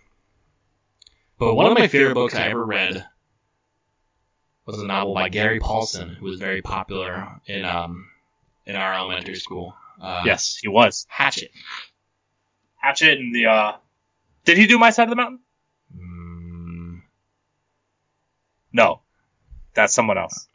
[1.38, 3.06] but one of my favorite books I ever read
[4.66, 8.10] was a novel by Gary Paulsen, who was very popular in um
[8.66, 9.76] in our elementary school.
[10.02, 11.06] Uh, Yes, he was.
[11.08, 11.52] Hatchet.
[12.78, 13.74] Hatchet and the uh
[14.44, 15.40] Did he do My Side of the Mountain?
[15.96, 17.02] Mm,
[18.74, 19.02] No.
[19.76, 20.48] That's someone else.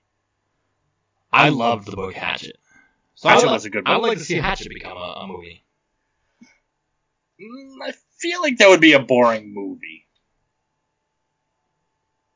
[1.32, 2.58] I loved the book Hatchet.
[3.14, 3.92] So Hatchet I would, was a good book.
[3.92, 5.64] I would like to see Hatchet become a, a movie.
[7.40, 10.06] Mm, I feel like that would be a boring movie.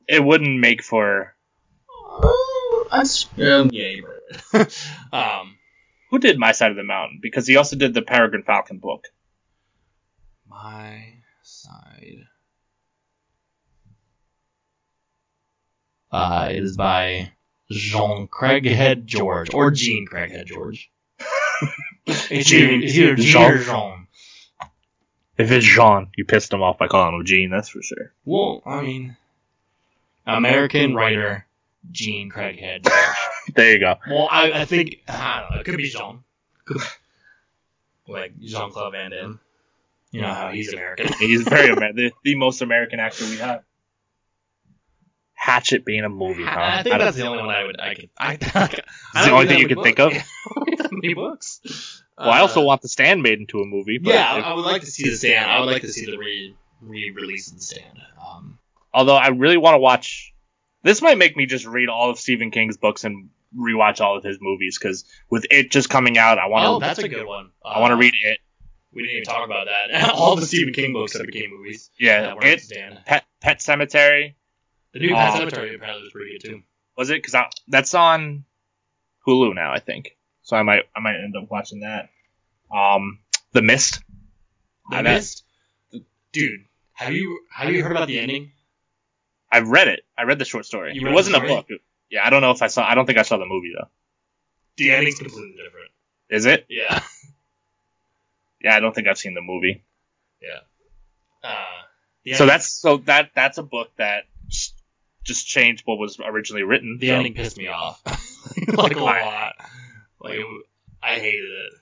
[0.07, 1.35] It wouldn't make for
[2.91, 3.95] That's um, yeah,
[4.53, 4.99] right.
[5.13, 5.57] um,
[6.09, 7.19] who did My Side of the Mountain?
[7.21, 9.07] Because he also did the Peregrine Falcon book.
[10.47, 12.27] my side.
[16.11, 17.31] Uh, it is by
[17.71, 20.91] Jean Craighead George or Jean Craighead George.
[22.05, 23.51] it's Jean- either, it's either Jean Jean.
[23.51, 24.07] or Jean.
[25.37, 28.13] If it's Jean, you pissed him off by calling him Gene, that's for sure.
[28.25, 29.17] Well, I mean,
[30.27, 31.45] American writer
[31.91, 33.17] Jean Craighead George.
[33.55, 33.95] There you go.
[34.09, 35.59] well, I, I think I don't know.
[35.59, 36.23] It could be Jean.
[36.65, 36.81] Could-
[38.07, 39.39] like Jean Claude Van Damme.
[40.11, 41.07] You know how he's American.
[41.19, 43.63] He's very Amer- the, the most American actor we have.
[45.43, 46.57] Hatchet being a movie, huh?
[46.57, 47.79] I think I that's the only one I would.
[47.81, 48.09] I could.
[48.17, 48.31] I,
[49.13, 50.13] I, the only thing you could think of?
[50.13, 52.01] that many books.
[52.17, 53.97] well, I also Uh, want the stand made into a movie.
[53.97, 55.51] But Yeah, if- I, I would like to see the stand.
[55.51, 57.97] I would like to see the re re-release of the stand.
[58.25, 58.57] Um,
[58.93, 60.33] although I really want to watch.
[60.83, 64.23] This might make me just read all of Stephen King's books and rewatch all of
[64.23, 66.69] his movies because with it just coming out, I want to.
[66.69, 67.51] oh, that's a good one.
[67.65, 68.39] I want to Uh, read it.
[68.93, 70.13] We didn't even talk about that.
[70.13, 71.89] All the Stephen King books that became movies.
[71.99, 72.61] Yeah, that weren't the it.
[72.61, 72.99] stand.
[73.05, 74.35] Pet Pet Sematary
[74.93, 75.39] The new Pet Oh.
[75.45, 76.63] Sematary apparently was pretty good too.
[76.97, 77.21] was it?
[77.23, 78.45] Because that's on
[79.27, 80.15] Hulu now, I think.
[80.43, 82.09] So I might I might end up watching that.
[82.75, 83.19] Um,
[83.53, 84.01] The Mist.
[84.89, 85.43] The I- Mist,
[86.31, 86.65] dude.
[86.93, 88.51] Have you have you heard about the ending?
[89.51, 90.01] I've read it.
[90.17, 90.95] I read the short story.
[90.95, 91.67] It wasn't a book.
[92.09, 92.87] Yeah, I don't know if I saw.
[92.87, 93.87] I don't think I saw the movie though.
[94.77, 95.91] The ending's completely different.
[96.29, 96.65] Is it?
[96.69, 97.01] Yeah.
[98.61, 99.83] Yeah, I don't think I've seen the movie.
[100.41, 100.59] Yeah.
[101.43, 101.65] Uh,
[102.23, 104.23] the So ending- that's so that that's a book that
[105.23, 106.97] just changed what was originally written.
[106.99, 108.01] the so- ending pissed me off
[108.77, 109.53] like a lot.
[110.19, 110.65] Like it-
[111.01, 111.73] I hated it.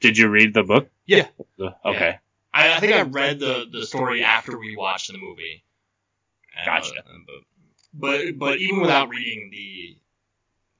[0.00, 0.88] Did you read the book?
[1.06, 1.26] Yeah.
[1.58, 2.18] The- okay.
[2.52, 5.62] I, I think I read the, the story after we watched the movie.
[6.56, 6.98] And, Gotcha.
[6.98, 9.96] uh, but, but but even without reading the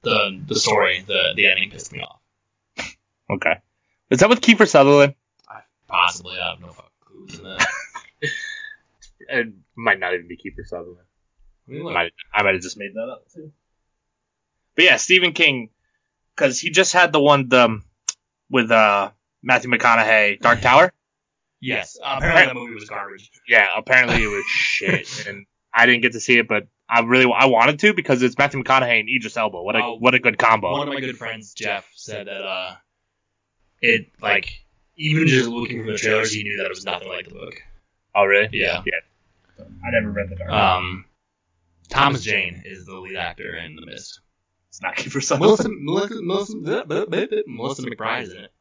[0.02, 2.18] the the story, the the ending pissed me off.
[3.30, 3.60] Okay.
[4.10, 5.14] Is that with Kiefer Sutherland?
[5.86, 7.66] Possibly, I have no fucking clues in that.
[9.32, 11.06] It might not even be Kiefer Sutherland.
[11.70, 13.52] I mean, Might, I might have just made that up too.
[14.74, 15.70] But yeah, Stephen King,
[16.36, 17.80] because he just had the one the,
[18.50, 19.10] with uh,
[19.42, 20.92] Matthew McConaughey, Dark Tower.
[21.60, 23.30] yes, apparently that movie was garbage.
[23.48, 27.30] Yeah, apparently it was shit, and I didn't get to see it, but I really
[27.32, 29.62] I wanted to because it's Matthew McConaughey and Idris Elba.
[29.62, 30.72] What a Oh, what a good combo.
[30.72, 32.74] One of my good friends, Jeff, said that uh,
[33.80, 34.50] it like
[34.96, 37.54] even just looking from the trailers, he knew that it was nothing like the book.
[38.14, 38.48] oh really?
[38.52, 38.82] Yeah.
[39.58, 40.50] I never read the Dark.
[40.50, 41.04] Um,
[41.90, 44.20] Thomas Jane is the lead actor in The Mist.
[44.68, 45.76] it's not Kiefer Sutherland.
[45.80, 48.52] Melissa, Melissa, Melissa, Melissa McBride is in it.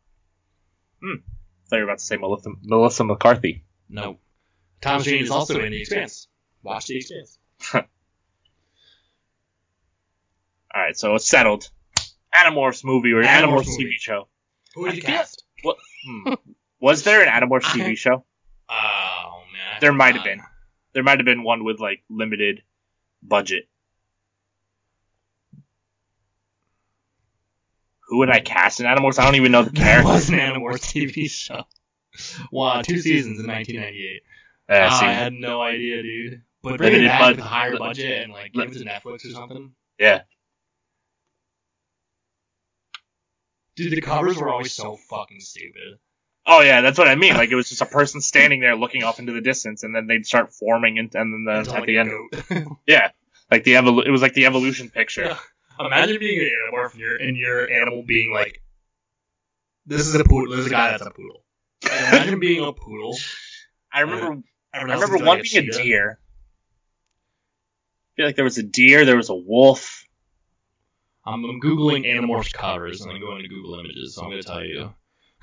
[1.01, 1.05] I
[1.69, 3.63] thought you were about to say Melissa, Melissa McCarthy.
[3.87, 4.17] No.
[4.81, 6.27] Thomas Jane is also in The Expanse.
[6.63, 7.37] Watch The Expanse.
[7.73, 7.81] All
[10.81, 11.69] right, so it's settled.
[12.33, 13.85] Animorphs movie or Animorphs Animorphs, movie.
[13.85, 14.27] TV show.
[14.75, 15.43] Who would you feel- cast?
[16.05, 16.33] Hmm.
[16.79, 18.23] Was there an Animorphs I- TV show?
[18.69, 20.41] Oh man, I There might have been.
[20.93, 22.61] There might have been one with like limited
[23.23, 23.65] budget.
[28.07, 29.19] Who would I cast in Animorphs?
[29.19, 30.07] I don't even know the character.
[30.11, 31.63] was an Animorphs TV show.
[32.51, 34.21] Wow, two seasons in 1998.
[34.67, 36.41] Uh, Oh, I had no idea, dude.
[36.61, 39.29] But bring it back bud- with higher budget and like give it to Netflix or
[39.29, 39.71] something.
[39.97, 40.21] yeah,
[43.75, 45.99] Dude, the covers were always so fucking stupid.
[46.45, 47.35] Oh yeah, that's what I mean.
[47.35, 50.07] Like it was just a person standing there looking off into the distance, and then
[50.07, 53.11] they'd start forming, and, and then the, at like, the end, yeah,
[53.51, 55.25] like the evolu- It was like the evolution picture.
[55.25, 55.37] Yeah.
[55.79, 58.61] Imagine being an animorph and your and your animal being like,
[59.85, 60.55] this is a poodle.
[60.55, 61.43] This is a guy that's a poodle.
[61.83, 63.17] Like, imagine being a poodle.
[63.91, 64.41] I remember.
[64.73, 65.83] I remember one like being a cheetah.
[65.83, 66.19] deer.
[68.13, 69.05] I feel like there was a deer.
[69.05, 70.05] There was a wolf.
[71.25, 74.47] I'm, I'm googling animorphs covers and I'm going to Google Images, so I'm going to
[74.47, 74.93] tell you.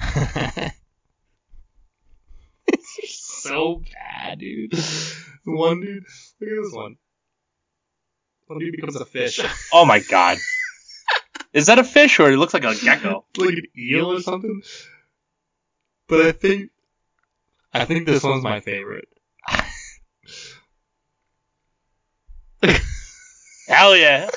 [3.49, 4.72] so bad, dude.
[4.72, 6.05] The one dude,
[6.40, 6.97] look at this one.
[8.47, 9.40] When he becomes a fish.
[9.72, 10.38] Oh my god.
[11.53, 13.24] Is that a fish or it looks like a gecko?
[13.36, 14.62] like an eel or something.
[16.09, 16.70] But I think
[17.72, 19.09] I think this one's my favorite.
[23.68, 24.30] Hell yeah.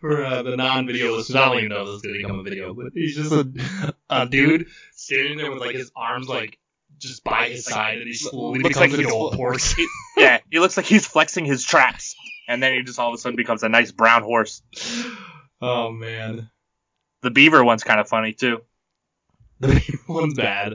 [0.00, 2.42] For uh, the non-video listeners, I don't even know if this is gonna become a
[2.42, 6.58] video, but he's just a, a dude standing there with like his arms like
[6.98, 9.74] just by his side, and he slowly Looks becomes like like an he's- old horse.
[10.16, 12.14] Yeah, he looks like he's flexing his traps.
[12.48, 14.62] And then he just all of a sudden becomes a nice brown horse.
[15.60, 16.48] oh man,
[17.22, 18.60] The beaver one's kind of funny too.
[19.60, 20.74] the beaver one's bad.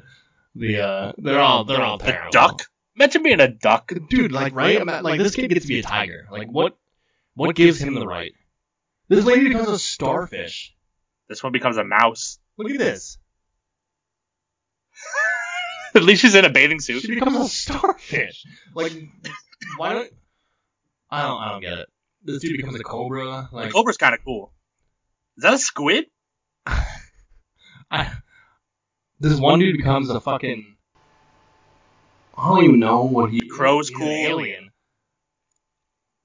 [0.53, 2.31] The uh, they're all they're all A terrible.
[2.31, 2.63] duck?
[2.97, 3.91] Imagine being a duck.
[4.09, 4.31] dude.
[4.33, 6.27] Like right, I'm like this kid gets to be a tiger.
[6.29, 6.77] Like what?
[7.35, 8.33] What gives him the right?
[9.07, 10.75] This lady becomes a starfish.
[11.29, 12.37] This one becomes a mouse.
[12.57, 13.17] Look at this.
[15.95, 17.01] At least she's in a bathing suit.
[17.01, 18.45] She becomes a starfish.
[18.73, 18.93] Like,
[19.77, 20.11] why don't?
[21.09, 21.41] I don't.
[21.41, 21.89] I don't get it.
[22.23, 23.49] This dude becomes a cobra.
[23.51, 24.53] The Like, cobra's kind of cool.
[25.37, 26.05] Is that a squid?
[27.91, 28.11] I,
[29.19, 30.75] this one dude becomes a fucking.
[32.37, 33.41] I don't even know what he.
[33.49, 34.07] Crow's he's cool.
[34.07, 34.71] An alien.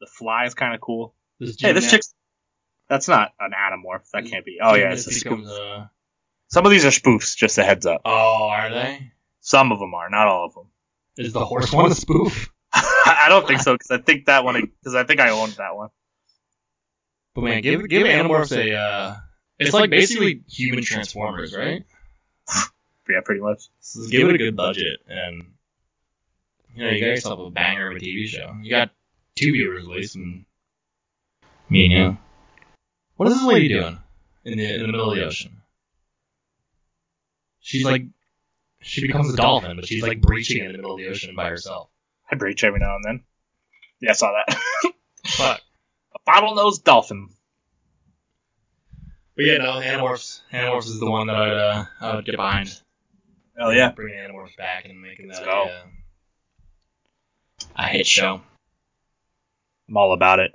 [0.01, 1.15] The fly is kind of cool.
[1.41, 2.15] This Hey, this gymnast- chick's.
[2.89, 4.09] That's not an animorph.
[4.13, 4.59] That can't be.
[4.63, 5.39] Oh yeah, it's a gymnast scoop.
[5.39, 5.91] becomes a-
[6.49, 7.37] Some of these are spoofs.
[7.37, 8.03] Just a heads up.
[8.05, 9.13] Oh, are they?
[9.47, 10.67] Some of them are, not all of them.
[11.17, 12.53] Is the horse one a spoof?
[12.75, 15.77] I don't think so because I think that one because I think I owned that
[15.77, 15.91] one.
[17.33, 18.75] But man, give give Animorphs a.
[18.75, 19.17] Uh,
[19.61, 21.85] it's like basically human Transformers, right?
[23.09, 23.69] Yeah, pretty much.
[23.79, 25.45] So give it a good budget, and
[26.75, 28.53] you know you got yourself a banger of a TV show.
[28.61, 28.91] You got
[29.37, 30.45] two viewers at least, and
[31.71, 32.19] me and you.
[33.15, 33.97] What is this lady doing
[34.45, 35.63] in the in the middle of the ocean?
[37.61, 38.07] She's like,
[38.87, 41.49] she becomes a dolphin, but she's like breaching in the middle of the ocean by
[41.49, 41.89] herself.
[42.31, 43.21] I breach every now and then.
[44.01, 44.59] Yeah, I saw that.
[45.27, 45.61] Fuck.
[46.15, 47.29] a bottlenose dolphin.
[49.35, 50.41] But yeah, no, Animorphs.
[50.53, 52.81] Animorphs is the one that I'd uh, I would get behind.
[53.59, 53.91] Hell yeah.
[53.91, 55.65] Bringing Animorphs back and making that Let's go.
[55.65, 55.83] a, uh,
[57.77, 58.41] a hit show.
[59.89, 60.53] I'm all about it.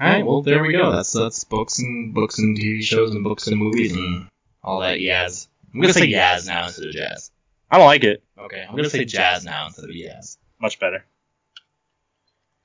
[0.00, 0.90] All right, well there we go.
[0.92, 4.26] That's that's books and books and TV shows and books and movies and
[4.62, 5.46] all that yaz.
[5.74, 7.30] I'm gonna say yaz now instead of jazz.
[7.70, 8.22] I don't like it.
[8.38, 10.36] Okay, I'm gonna say jazz now instead of yaz.
[10.60, 11.04] Much better.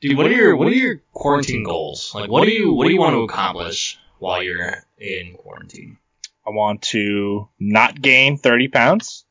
[0.02, 2.14] Dude, what are your what are your quarantine goals?
[2.14, 5.98] Like, what do you what do you want to accomplish while you're in quarantine?
[6.46, 9.26] I want to not gain 30 pounds.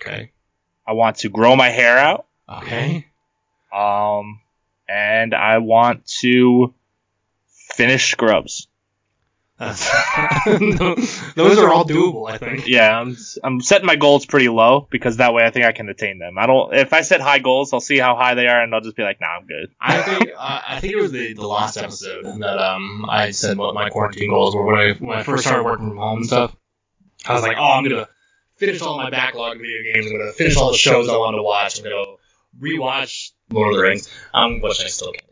[0.00, 0.32] Okay.
[0.86, 2.26] I want to grow my hair out.
[2.48, 3.06] Okay.
[3.72, 4.40] Um,
[4.86, 6.74] and I want to
[7.74, 8.68] finish Scrubs.
[9.58, 12.66] That's, those are all doable, I think.
[12.66, 15.88] Yeah, I'm I'm setting my goals pretty low because that way I think I can
[15.88, 16.38] attain them.
[16.38, 16.74] I don't.
[16.74, 19.04] If I set high goals, I'll see how high they are, and I'll just be
[19.04, 19.70] like, Nah, I'm good.
[19.80, 23.56] I think uh, I think it was the, the last episode that um I said
[23.56, 26.26] what my quarantine goals were when I when I first started working from home and
[26.26, 26.56] stuff.
[27.24, 28.08] I was like, oh, I'm gonna
[28.56, 30.06] finish all my backlog of video games.
[30.06, 31.78] I'm gonna finish all the shows I wanted to watch.
[31.78, 32.16] I'm gonna
[32.60, 34.08] rewatch Lord of the Rings.
[34.32, 35.24] Um, which I still can't.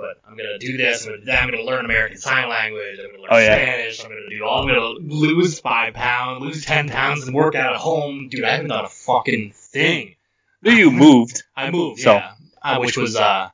[0.00, 1.06] But I'm gonna do this.
[1.06, 1.32] I'm gonna.
[1.38, 2.98] I'm gonna learn American Sign Language.
[2.98, 3.54] I'm gonna learn Oh, yeah.
[3.54, 4.02] Spanish.
[4.04, 4.62] I'm gonna do all.
[4.62, 8.28] I'm gonna lose five pounds, lose ten pounds, and work out at home.
[8.30, 10.14] Dude, I haven't done a fucking thing.
[10.62, 11.42] You moved.
[11.56, 12.32] I moved, So- yeah,
[12.62, 13.50] uh, which was uh,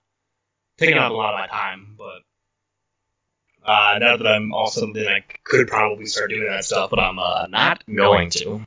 [0.78, 1.96] taking up a lot of my time.
[1.98, 2.22] But
[3.68, 7.18] uh, now that I'm also then I could probably start doing that stuff, but I'm
[7.18, 8.64] uh, not going to.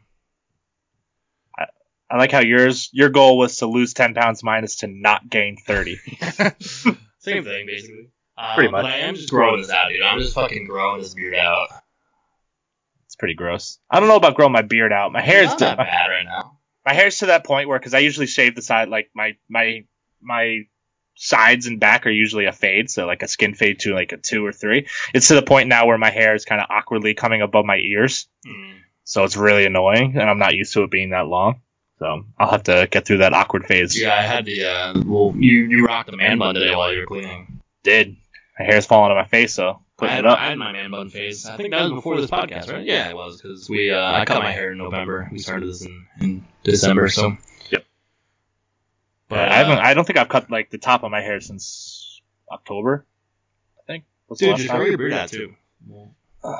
[2.11, 5.57] I like how yours your goal was to lose 10 pounds minus to not gain
[5.57, 5.99] 30.
[7.29, 8.09] Same thing, basically.
[8.37, 8.83] Uh, Pretty much.
[8.83, 10.01] But I am just growing this out, dude.
[10.01, 11.67] I'm just fucking growing this beard out.
[13.05, 13.79] It's pretty gross.
[13.89, 15.11] I don't know about growing my beard out.
[15.11, 16.57] My hair's not to, that bad right now.
[16.85, 19.83] my hair's to that point where because I usually shave the side like my my
[20.21, 20.59] my
[21.15, 24.17] sides and back are usually a fade, so like a skin fade to like a
[24.17, 24.87] two or three.
[25.13, 27.75] It's to the point now where my hair is kind of awkwardly coming above my
[27.77, 28.75] ears, Mm.
[29.03, 31.61] so it's really annoying, and I'm not used to it being that long.
[31.99, 33.99] So I'll have to get through that awkward phase.
[33.99, 37.01] Yeah, I had the uh, well, you you rocked the man bun today while you
[37.01, 37.61] were cleaning.
[37.83, 38.15] Did
[38.57, 40.39] my hair's falling on my face, so I putting had, it up.
[40.39, 41.45] I had my man bun phase.
[41.45, 42.85] I think that was before this podcast, right?
[42.85, 45.27] Yeah, it was because we uh, I cut my hair in November.
[45.29, 47.35] We started this in, in December, so.
[47.69, 47.83] Yep.
[49.27, 49.79] But I haven't.
[49.79, 53.05] uh, I don't think I've cut like the top of my hair since October.
[53.77, 54.05] I think.
[54.27, 55.53] What's dude, just grow your beard out too.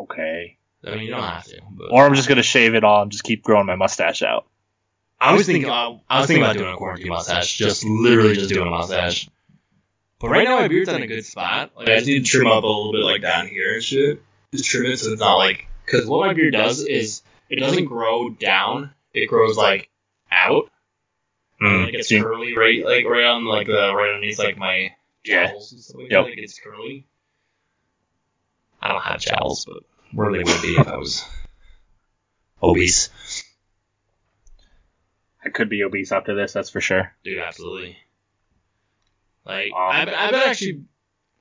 [0.00, 0.57] Okay.
[0.86, 1.60] I mean, you don't have to.
[1.70, 4.46] But Or I'm just gonna shave it all and just keep growing my mustache out.
[5.20, 8.48] I was thinking, uh, I was thinking about doing a quarantine mustache, just literally just
[8.50, 9.28] doing a mustache.
[10.20, 11.72] But right now my beard's in a good spot.
[11.76, 14.22] Like I just need to trim up a little bit, like down here and shit.
[14.52, 17.86] Just trim it so it's not like, because what my beard does is it doesn't
[17.86, 19.90] grow down; it grows like
[20.30, 20.70] out.
[21.60, 24.92] Mm, like it's see- curly right like right on like the right underneath like my
[25.24, 25.50] Yeah.
[25.50, 26.24] jowls and stuff like Yep.
[26.24, 26.30] that.
[26.30, 27.04] Like it's curly.
[28.80, 29.82] I don't have jowls, but
[30.12, 31.24] where they would be if I was
[32.62, 33.10] obese.
[35.44, 37.12] I could be obese after this, that's for sure.
[37.24, 37.96] Dude, absolutely.
[39.44, 40.84] Like Um, I've, I've been actually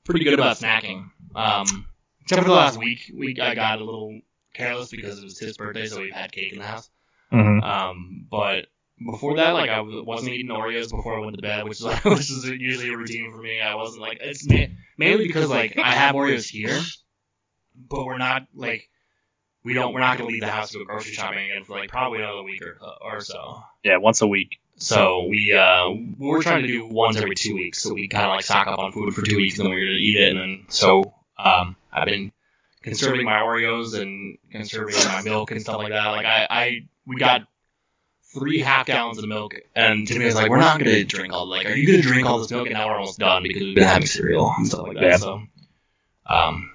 [0.06, 1.10] pretty good about snacking.
[1.36, 1.88] Um,
[2.22, 4.20] except for the last week, we I got a little
[4.54, 6.90] careless because it was his birthday, so we had cake in the house.
[7.32, 7.64] Mm-hmm.
[7.64, 8.68] Um, but
[9.06, 12.04] before that, like I wasn't eating Oreos before I went to bed, which is like,
[12.06, 13.60] which is usually a routine for me.
[13.60, 16.80] I wasn't like it's ma- mainly because like I have Oreos here,
[17.90, 18.90] but we're not like
[19.64, 21.90] we don't we're not gonna leave the house to go grocery shopping again for like
[21.90, 23.62] probably another week or, or so.
[23.84, 24.60] Yeah, once a week.
[24.78, 27.82] So we uh we're trying to do ones every two weeks.
[27.82, 29.86] So we kind of like stock up on food for two weeks, and then we're
[29.86, 30.30] gonna eat it.
[30.30, 32.32] And then so um I've been
[32.82, 36.08] conserving my Oreos and conserving my milk and stuff like that.
[36.08, 37.48] Like I I we got
[38.34, 41.66] three half gallons of milk, and Timmy was like, "We're not gonna drink all like,
[41.66, 43.84] are you gonna drink all this milk?" And now we're almost done because we've been
[43.84, 45.04] having cereal and stuff like that.
[45.04, 45.18] Yeah.
[45.18, 45.42] So
[46.26, 46.72] um,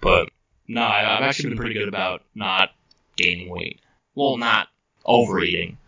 [0.00, 0.28] but
[0.68, 2.70] no, I, I've actually been pretty good about not
[3.16, 3.80] gaining weight.
[4.14, 4.68] Well, not
[5.04, 5.78] overeating.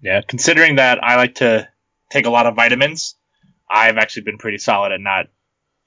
[0.00, 1.68] Yeah, considering that I like to
[2.10, 3.16] take a lot of vitamins,
[3.70, 5.26] I've actually been pretty solid at not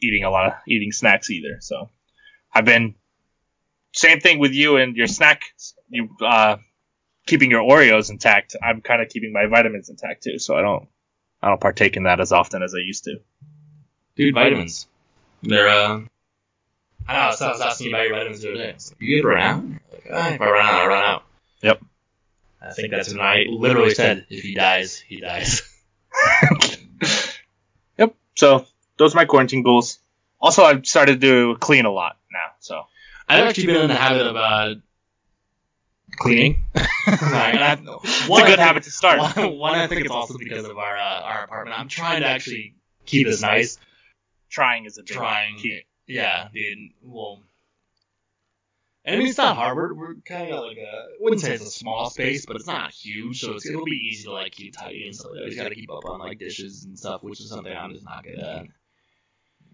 [0.02, 1.58] eating a lot of eating snacks either.
[1.60, 1.90] So
[2.54, 2.96] I've been
[3.94, 5.42] same thing with you and your snack.
[5.90, 6.58] You uh,
[7.26, 8.56] keeping your Oreos intact.
[8.62, 10.40] I'm kind of keeping my vitamins intact too.
[10.40, 10.88] So I don't
[11.42, 13.18] I don't partake in that as often as I used to.
[14.16, 14.88] Dude, vitamins.
[15.44, 16.02] They're, uh.
[17.08, 18.72] I know, so I was asking you about your vitamins the other day.
[18.74, 19.64] Like, you good run out?
[19.64, 21.24] Like, "Ah, if I run out, I run out.
[21.62, 21.82] Yep.
[22.62, 25.62] I think that's when I literally said, if he dies, he dies.
[27.98, 28.16] yep.
[28.36, 28.66] So
[28.98, 30.00] those are my quarantine goals.
[30.40, 32.52] Also, I've started to clean a lot now.
[32.60, 32.84] So
[33.28, 34.76] I've actually been in the habit of, uh.
[36.18, 36.64] Cleaning.
[37.08, 39.20] And I- it's one, a good I habit to start.
[39.38, 41.80] One, one, I think it's also because of our uh, our apartment.
[41.80, 43.78] I'm trying to actually keep this nice.
[44.50, 45.56] Trying is a big Trying.
[45.58, 45.82] key.
[46.08, 46.92] Yeah, dude.
[47.04, 47.44] Well,
[49.04, 49.78] and I mean, it's not hard.
[49.78, 52.68] We're, we're kind of like a, I wouldn't say it's a small space, but it's
[52.68, 55.44] not huge, so it's, it'll be easy to like keep tidy and stuff like that.
[55.46, 57.94] We just got to keep up on like dishes and stuff, which is something I'm
[57.94, 58.66] just not good at.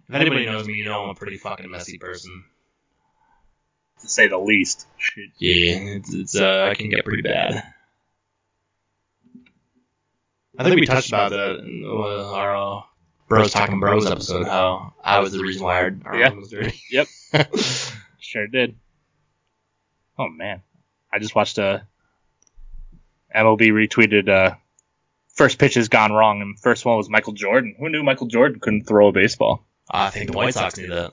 [0.10, 2.44] If anybody knows me, you know I'm a pretty fucking messy person.
[4.02, 4.86] To say the least.
[5.40, 7.64] Yeah, it's, it's uh, I can get pretty bad.
[10.60, 12.82] I think we touched about that in uh, our uh,
[13.40, 16.30] Bros Talking Bros episode, how I was the reason why our, Yeah.
[16.34, 16.80] was dirty.
[16.92, 17.08] Yep.
[18.20, 18.76] Sure did.
[20.18, 20.64] Oh man,
[21.12, 21.86] I just watched a
[23.36, 24.56] MLB retweeted uh,
[25.36, 27.76] first pitch has gone wrong, and first one was Michael Jordan.
[27.78, 29.66] Who knew Michael Jordan couldn't throw a baseball?
[29.90, 31.12] I think the White Sox knew that.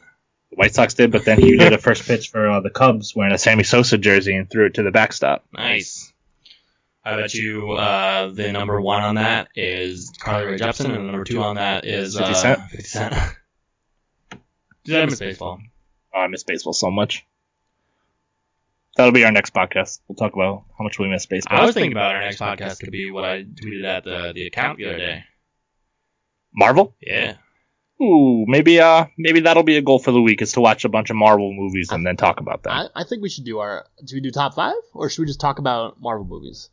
[0.50, 3.14] The White Sox did, but then he did a first pitch for uh, the Cubs
[3.14, 5.44] wearing a Sammy Sosa jersey and threw it to the backstop.
[5.52, 6.12] Nice.
[7.04, 11.10] I bet you uh, the number one on that is Carly Rae Jepsen, and the
[11.10, 13.14] number two on that is 50 uh, 50 Cent.
[14.84, 15.60] Dude, I miss baseball.
[16.14, 17.24] Oh, I miss baseball so much.
[18.96, 20.00] That'll be our next podcast.
[20.08, 21.58] We'll talk about how much we miss baseball.
[21.58, 24.46] I was thinking about our next podcast could be what I tweeted at the, the
[24.46, 25.24] account the other day.
[26.54, 26.94] Marvel?
[27.00, 27.36] Yeah.
[28.02, 30.88] Ooh, maybe uh maybe that'll be a goal for the week is to watch a
[30.88, 32.72] bunch of Marvel movies and then talk about them.
[32.72, 33.86] I, I think we should do our.
[34.02, 36.70] Do we do top five, or should we just talk about Marvel movies?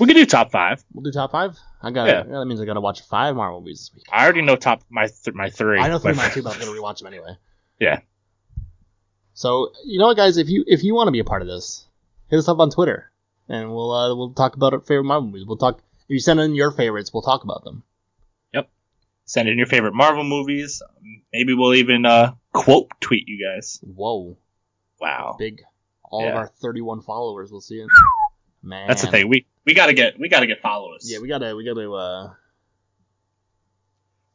[0.00, 0.82] We can do top five.
[0.92, 1.56] We'll do top five.
[1.82, 2.06] I got.
[2.06, 2.24] Yeah.
[2.26, 2.38] Yeah.
[2.40, 4.04] That means I got to watch five Marvel movies this week.
[4.12, 5.78] I already know top my th- my three.
[5.80, 7.36] I know three of My too, but I'm gonna rewatch them anyway.
[7.78, 8.00] Yeah.
[9.34, 10.36] So you know what, guys?
[10.36, 11.86] If you if you want to be a part of this,
[12.28, 13.10] hit us up on Twitter,
[13.48, 15.44] and we'll uh, we'll talk about our favorite Marvel movies.
[15.46, 15.78] We'll talk.
[15.78, 17.82] If you send in your favorites, we'll talk about them.
[18.52, 18.68] Yep.
[19.24, 20.82] Send in your favorite Marvel movies.
[21.32, 23.80] Maybe we'll even uh quote tweet you guys.
[23.82, 24.36] Whoa,
[25.00, 25.36] Wow.
[25.38, 25.62] big!
[26.04, 27.88] All of our 31 followers will see it.
[28.64, 29.28] Man, That's the thing.
[29.28, 31.02] We we gotta get we gotta get followers.
[31.10, 32.32] Yeah, we gotta we gotta uh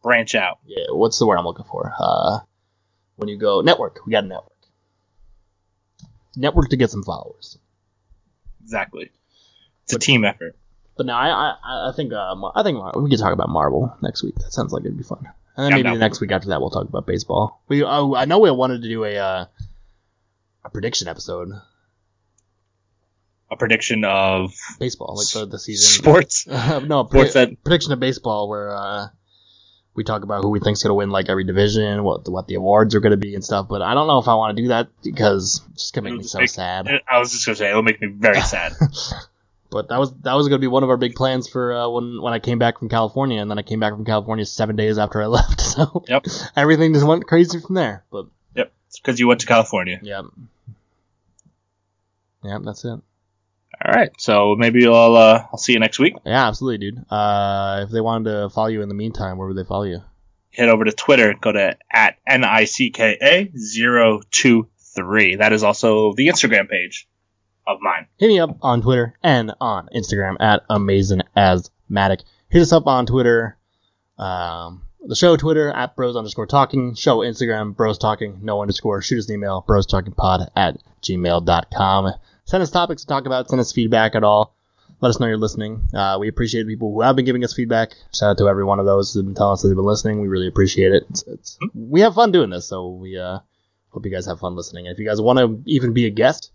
[0.03, 0.59] branch out.
[0.65, 0.85] yeah.
[0.91, 1.91] What's the word I'm looking for?
[1.99, 2.39] Uh,
[3.15, 4.53] when you go network, we gotta network.
[6.35, 7.57] Network to get some followers.
[8.61, 9.09] Exactly.
[9.85, 10.55] It's a team effort.
[10.95, 11.29] But no, I
[11.63, 14.35] I, I think uh, I think we could talk about Marvel next week.
[14.35, 15.27] That sounds like it'd be fun.
[15.57, 15.93] And then Yeah, maybe no.
[15.95, 17.61] the next week after that we'll talk about baseball.
[17.67, 19.45] We oh, I know we wanted to do a uh,
[20.63, 21.49] a prediction episode
[23.51, 26.01] A prediction of baseball like the, the season.
[26.03, 26.45] sports.
[26.47, 29.07] no, Sports pre- that prediction of baseball where uh,
[29.95, 32.93] we talk about who we think's gonna win like every division, what what the awards
[32.93, 33.67] are gonna be and stuff.
[33.67, 36.19] But I don't know if I want to do that because it's just gonna make
[36.19, 36.87] me so make- sad.
[37.09, 38.73] I was just gonna say it'll make me very sad.
[39.71, 42.23] But that was that was gonna be one of our big plans for uh, when
[42.23, 44.97] when I came back from California, and then I came back from California seven days
[44.97, 45.61] after I left.
[45.61, 46.25] So Yep.
[46.55, 48.03] everything just went crazy from there.
[48.09, 48.25] But
[48.55, 48.71] yep.
[48.87, 49.99] It's because you went to California.
[50.01, 50.25] Yep.
[52.43, 52.99] yeah, that's it.
[53.85, 56.15] All right, so maybe I'll uh, I'll see you next week.
[56.25, 57.05] Yeah, absolutely, dude.
[57.09, 60.01] Uh, if they wanted to follow you in the meantime, where would they follow you?
[60.51, 61.33] Head over to Twitter.
[61.39, 65.35] Go to at n i c k a zero two three.
[65.37, 67.07] That is also the Instagram page
[67.65, 68.07] of mine.
[68.17, 72.23] Hit me up on Twitter and on Instagram at amazingasmatic.
[72.49, 73.57] Hit us up on Twitter.
[74.17, 76.95] Um, the show Twitter at bros underscore talking.
[76.95, 78.39] Show Instagram bros talking.
[78.41, 79.01] No underscore.
[79.01, 82.13] Shoot us an email bros talking pod at gmail.com.
[82.49, 83.47] Send us topics to talk about.
[83.47, 84.55] Send us feedback at all.
[85.01, 85.83] Let us know you're listening.
[85.93, 87.91] Uh, we appreciate people who have been giving us feedback.
[88.11, 90.19] Shout out to every one of those who've been telling us that they've been listening.
[90.19, 91.03] We really appreciate it.
[91.11, 93.37] It's, it's, we have fun doing this, so we uh,
[93.89, 94.87] hope you guys have fun listening.
[94.87, 96.51] And if you guys want to even be a guest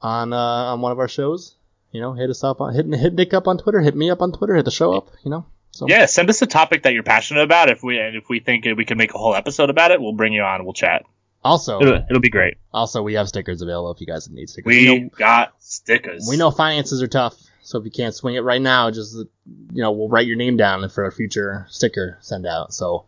[0.00, 1.56] on uh, on one of our shows,
[1.90, 4.22] you know, hit us up on hit hit Nick up on Twitter, hit me up
[4.22, 5.46] on Twitter, hit the show up, you know.
[5.72, 7.70] So Yeah, send us a topic that you're passionate about.
[7.70, 10.12] If we and if we think we can make a whole episode about it, we'll
[10.12, 10.62] bring you on.
[10.62, 11.04] We'll chat.
[11.44, 12.54] Also It'll, it'll be great.
[12.72, 14.66] also we have stickers available if you guys need stickers.
[14.70, 16.26] We know, got stickers.
[16.28, 19.82] we know finances are tough, so if you can't swing it right now, just you
[19.82, 22.72] know, we'll write your name down for a future sticker send out.
[22.72, 23.06] So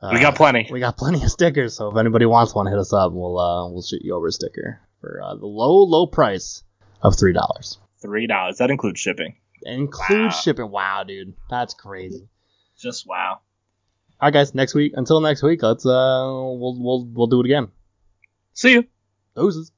[0.00, 0.68] uh, we got plenty.
[0.70, 1.74] we got plenty of stickers.
[1.74, 3.12] So if anybody wants one, hit us up.
[3.12, 6.62] We'll uh, we'll shoot you over a sticker for uh, the low low price
[7.02, 7.78] of three dollars.
[8.02, 8.58] Three dollars.
[8.58, 9.36] That includes shipping.
[9.62, 10.30] Include Wow.
[10.30, 10.70] shipping.
[10.70, 12.28] Wow, dude, that's crazy.
[12.78, 13.40] Just wow.
[14.20, 14.54] Right, guys.
[14.54, 14.92] Next week.
[14.96, 15.62] Until next week.
[15.62, 17.68] Let's uh, we'll we'll we'll do it again.
[18.54, 18.84] See you.
[19.34, 19.72] Doses.